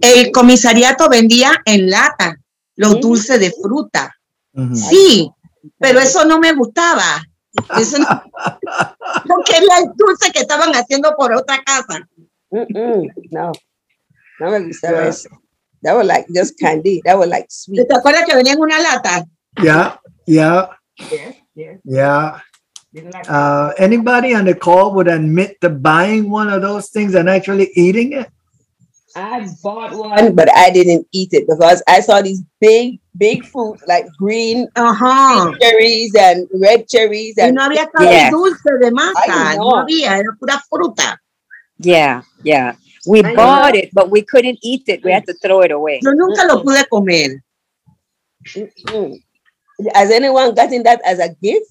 El 0.00 0.32
comisariato 0.32 1.08
vendía 1.08 1.52
en 1.64 1.90
lata 1.90 2.36
los 2.76 3.00
dulces 3.00 3.40
de 3.40 3.52
fruta. 3.52 4.14
Sí, 4.74 5.30
pero 5.78 6.00
eso 6.00 6.24
no 6.24 6.38
me 6.38 6.52
gustaba. 6.52 7.22
Eso 7.78 7.98
no, 7.98 8.06
no 9.26 9.36
quería 9.44 9.78
el 9.78 9.92
dulce 9.94 10.30
que 10.32 10.40
estaban 10.40 10.72
haciendo 10.74 11.14
por 11.16 11.32
otra 11.32 11.62
casa. 11.64 12.06
No, 13.30 13.52
no 14.40 14.50
me 14.50 14.60
gustaba 14.66 15.06
eso. 15.06 15.28
That 15.82 15.96
was 15.96 16.06
like 16.06 16.26
just 16.32 16.58
candy. 16.58 17.00
That 17.04 17.18
was 17.18 17.28
like 17.28 17.46
sweet. 17.48 17.88
¿Te 17.88 17.96
acuerdas 17.96 18.24
que 18.24 18.36
venía 18.36 18.52
en 18.52 18.60
una 18.60 18.78
lata? 18.78 19.24
Yeah, 19.60 20.00
yeah, 20.26 20.68
yes. 21.10 21.36
yeah. 21.84 22.34
Didn't 22.34 22.34
like 22.34 22.51
Uh, 23.28 23.72
anybody 23.78 24.34
on 24.34 24.44
the 24.44 24.54
call 24.54 24.92
would 24.94 25.08
admit 25.08 25.60
to 25.62 25.70
buying 25.70 26.28
one 26.30 26.48
of 26.52 26.60
those 26.60 26.88
things 26.90 27.14
and 27.14 27.28
actually 27.28 27.70
eating 27.74 28.12
it? 28.12 28.28
I 29.16 29.48
bought 29.62 29.92
one, 29.96 30.34
but 30.34 30.48
I 30.54 30.70
didn't 30.70 31.06
eat 31.12 31.32
it 31.32 31.46
because 31.48 31.82
I 31.86 32.00
saw 32.00 32.20
these 32.22 32.42
big, 32.60 33.00
big 33.16 33.44
fruit 33.44 33.78
like 33.86 34.06
green 34.18 34.68
Ajá. 34.76 35.52
cherries 35.60 36.14
and 36.18 36.48
red 36.54 36.88
cherries 36.88 37.34
Y 37.36 37.44
and 37.44 37.54
no 37.56 37.68
había 37.68 37.88
casi 37.92 38.08
Yeah. 38.08 38.30
dulce 38.30 38.70
de 38.80 38.90
masa, 38.90 39.56
no 39.56 39.68
no. 39.70 39.84
había, 39.84 40.16
era 40.18 40.32
pura 40.38 40.60
fruta. 40.68 41.16
Yeah, 41.78 42.22
yeah. 42.42 42.74
We 43.06 43.20
I 43.22 43.34
bought 43.34 43.74
it, 43.74 43.90
but 43.92 44.10
we 44.10 44.22
couldn't 44.22 44.58
eat 44.62 44.84
it. 44.88 45.02
We 45.04 45.12
had 45.12 45.26
to 45.26 45.34
throw 45.42 45.60
it 45.62 45.72
away. 45.72 46.00
Yo 46.02 46.12
nunca 46.12 46.46
lo 46.46 46.62
pude 46.62 46.84
comer. 46.88 47.42
Has 49.94 50.10
anyone 50.10 50.54
gotten 50.54 50.82
that 50.84 51.00
as 51.04 51.18
a 51.18 51.34
gift? 51.42 51.66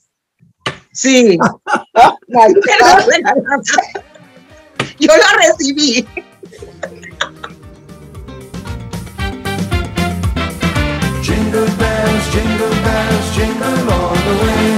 Sí. 0.93 1.38
Oh. 1.95 2.17
Yo 4.99 5.08
lo 5.08 5.23
recibí. 5.39 6.06
Jingle 11.21 11.67
bells, 11.77 12.25
jingle 12.34 12.75
bells, 12.84 13.36
jingle 13.36 13.89
all 13.89 14.15
the 14.15 14.36
way. 14.43 14.77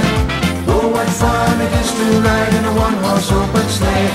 Oh, 0.68 0.88
what 0.92 1.08
fun 1.08 1.60
it 1.60 1.72
is 1.80 1.90
to 1.92 2.04
ride 2.22 2.54
in 2.54 2.64
a 2.64 2.72
one-horse 2.72 3.32
open 3.32 3.68
sleigh. 3.68 4.10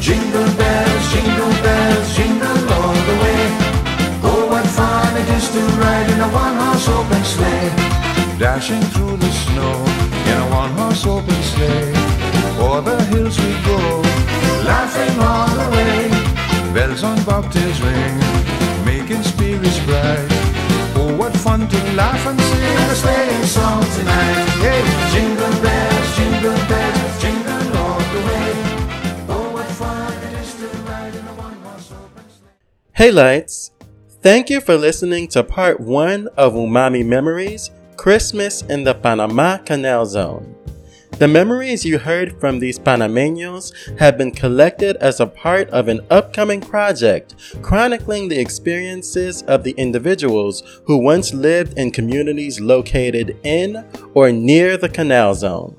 Jingle 0.00 0.48
bells, 0.56 1.12
jingle 1.12 1.52
bells, 1.62 2.16
jingle 2.16 2.72
all 2.72 2.94
the 2.94 3.16
way. 3.22 3.42
Oh, 4.24 4.46
what 4.50 4.66
fun 4.66 5.16
it 5.16 5.28
is 5.36 5.48
to 5.50 5.60
ride 5.80 6.08
in 6.10 6.20
a 6.20 6.28
one-horse 6.28 6.88
open 6.88 7.24
sleigh. 7.24 7.70
Dashing 8.38 8.82
through 8.92 9.16
the 9.18 9.30
snow 9.30 10.15
in 10.30 10.38
a 10.38 10.48
one-horse 10.50 11.06
open 11.06 11.42
sleigh. 11.52 11.92
O'er 12.58 12.80
the 12.82 12.98
hills 13.10 13.38
we 13.38 13.52
go, 13.64 13.78
laughing 14.64 15.16
all 15.20 15.48
the 15.60 15.68
way. 15.76 16.10
Bells 16.74 17.02
on 17.04 17.18
bobtails 17.18 17.78
ring, 17.84 18.16
making 18.84 19.22
spirits 19.22 19.78
bright. 19.86 20.28
Oh, 20.98 21.14
what 21.16 21.34
fun 21.36 21.68
to 21.68 21.78
laugh 21.94 22.26
and 22.26 22.40
sing 22.40 22.90
a 22.92 22.94
sleighing 22.94 23.44
song 23.44 23.82
tonight. 23.96 24.48
Hey, 24.64 24.82
jingle 25.12 25.56
bells, 25.62 26.08
jingle 26.16 26.60
bells, 26.68 27.14
jingle 27.22 27.76
all 27.76 28.00
the 28.14 28.20
way. 28.28 28.50
Oh, 29.28 29.50
what 29.52 29.66
fun 29.66 30.12
it 30.24 30.40
is 30.40 30.54
to 30.60 30.66
ride 30.88 31.14
in 31.14 31.26
a 31.26 31.34
one-horse 31.34 31.92
open 31.92 32.24
sleigh. 32.30 32.92
Hey 32.92 33.10
lights! 33.10 33.72
Thank 34.22 34.50
you 34.50 34.60
for 34.60 34.76
listening 34.76 35.28
to 35.28 35.44
part 35.44 35.78
one 35.78 36.28
of 36.36 36.54
Umami 36.54 37.04
Memories 37.06 37.70
Christmas 37.96 38.62
in 38.62 38.84
the 38.84 38.94
Panama 38.94 39.58
Canal 39.58 40.06
Zone. 40.06 40.54
The 41.18 41.26
memories 41.26 41.84
you 41.84 41.98
heard 41.98 42.38
from 42.38 42.58
these 42.58 42.78
Panameños 42.78 43.72
have 43.98 44.18
been 44.18 44.30
collected 44.30 44.96
as 44.96 45.18
a 45.18 45.26
part 45.26 45.70
of 45.70 45.88
an 45.88 46.00
upcoming 46.10 46.60
project 46.60 47.34
chronicling 47.62 48.28
the 48.28 48.38
experiences 48.38 49.42
of 49.44 49.64
the 49.64 49.72
individuals 49.72 50.62
who 50.84 50.98
once 50.98 51.32
lived 51.32 51.78
in 51.78 51.90
communities 51.90 52.60
located 52.60 53.36
in 53.44 53.82
or 54.12 54.30
near 54.30 54.76
the 54.76 54.90
Canal 54.90 55.34
Zone. 55.34 55.74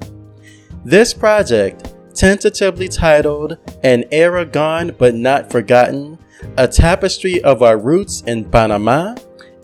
This 0.83 1.13
project, 1.13 1.93
tentatively 2.15 2.87
titled 2.87 3.57
An 3.83 4.05
Era 4.11 4.43
Gone 4.43 4.95
But 4.97 5.13
Not 5.13 5.51
Forgotten, 5.51 6.17
a 6.57 6.67
tapestry 6.67 7.43
of 7.43 7.61
our 7.61 7.77
roots 7.77 8.21
in 8.21 8.49
Panama, 8.49 9.15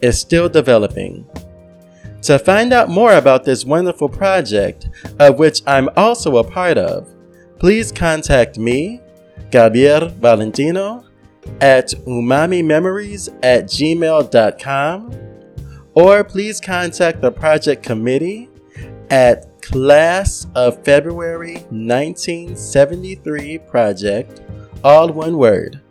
is 0.03 0.19
still 0.19 0.49
developing. 0.49 1.27
To 2.23 2.39
find 2.39 2.71
out 2.71 2.87
more 2.87 3.13
about 3.15 3.43
this 3.43 3.65
wonderful 3.65 4.07
project, 4.07 4.87
of 5.19 5.37
which 5.37 5.61
I'm 5.67 5.89
also 5.97 6.37
a 6.37 6.43
part 6.43 6.77
of, 6.77 7.13
please 7.59 7.91
contact 7.91 8.57
me, 8.57 9.01
Gabriel 9.51 10.07
Valentino, 10.07 11.03
at 11.59 11.89
umamimemories 12.07 13.27
at 13.43 13.65
gmail.com, 13.65 15.19
or 15.95 16.23
please 16.23 16.61
contact 16.61 17.19
the 17.19 17.31
project 17.31 17.83
committee 17.83 18.49
at 19.09 19.61
Class 19.61 20.47
of 20.55 20.81
February 20.85 21.55
1973 21.71 23.57
Project, 23.59 24.41
all 24.81 25.11
one 25.11 25.37
word. 25.37 25.82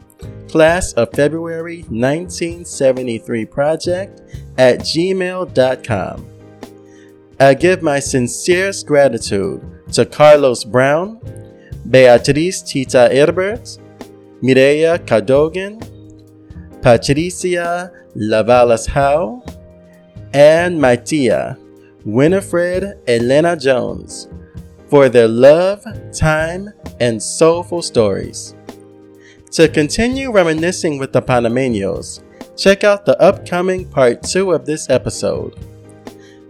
Class 0.52 0.92
of 0.92 1.08
February 1.14 1.78
1973 1.88 3.46
Project 3.46 4.20
at 4.58 4.80
gmail.com. 4.80 6.26
I 7.40 7.54
give 7.54 7.80
my 7.80 7.98
sincerest 7.98 8.86
gratitude 8.86 9.64
to 9.92 10.04
Carlos 10.04 10.64
Brown, 10.64 11.18
Beatriz 11.88 12.60
Tita 12.60 13.08
Herbert, 13.10 13.78
Mireya 14.42 14.98
Cadogan, 15.06 15.80
Patricia 16.82 17.90
Lavalas 18.14 18.86
Howe, 18.86 19.42
and 20.34 20.78
my 20.78 20.96
tia, 20.96 21.56
Winifred 22.04 22.98
Elena 23.08 23.56
Jones, 23.56 24.28
for 24.88 25.08
their 25.08 25.28
love, 25.28 25.82
time, 26.12 26.68
and 27.00 27.22
soulful 27.22 27.80
stories. 27.80 28.54
To 29.52 29.68
continue 29.68 30.32
reminiscing 30.32 30.96
with 30.96 31.12
the 31.12 31.20
Panameños, 31.20 32.22
check 32.56 32.84
out 32.84 33.04
the 33.04 33.20
upcoming 33.20 33.86
part 33.86 34.22
2 34.22 34.50
of 34.50 34.64
this 34.64 34.88
episode. 34.88 35.58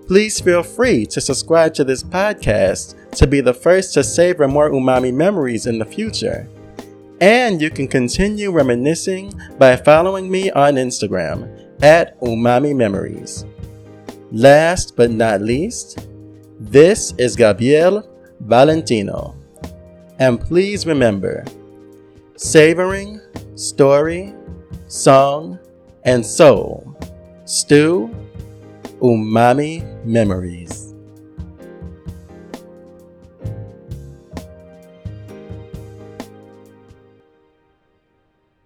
Please 0.06 0.40
feel 0.40 0.62
free 0.62 1.04
to 1.06 1.20
subscribe 1.20 1.74
to 1.74 1.82
this 1.82 2.04
podcast 2.04 2.94
to 3.16 3.26
be 3.26 3.40
the 3.40 3.52
first 3.52 3.92
to 3.94 4.04
savor 4.04 4.46
more 4.46 4.70
umami 4.70 5.12
memories 5.12 5.66
in 5.66 5.80
the 5.80 5.84
future. 5.84 6.48
And 7.20 7.60
you 7.60 7.70
can 7.70 7.88
continue 7.88 8.52
reminiscing 8.52 9.32
by 9.58 9.74
following 9.74 10.30
me 10.30 10.52
on 10.52 10.74
Instagram 10.74 11.82
at 11.82 12.20
Umami 12.20 12.72
Memories. 12.72 13.44
Last 14.30 14.94
but 14.96 15.10
not 15.10 15.40
least, 15.40 16.06
this 16.60 17.14
is 17.18 17.34
Gabriel 17.34 18.08
Valentino. 18.38 19.34
And 20.20 20.40
please 20.40 20.86
remember 20.86 21.44
savoring, 22.42 23.20
story, 23.54 24.34
song, 24.88 25.56
and 26.04 26.26
soul, 26.26 26.82
stew, 27.44 28.10
umami 28.98 29.78
memories. 30.04 30.81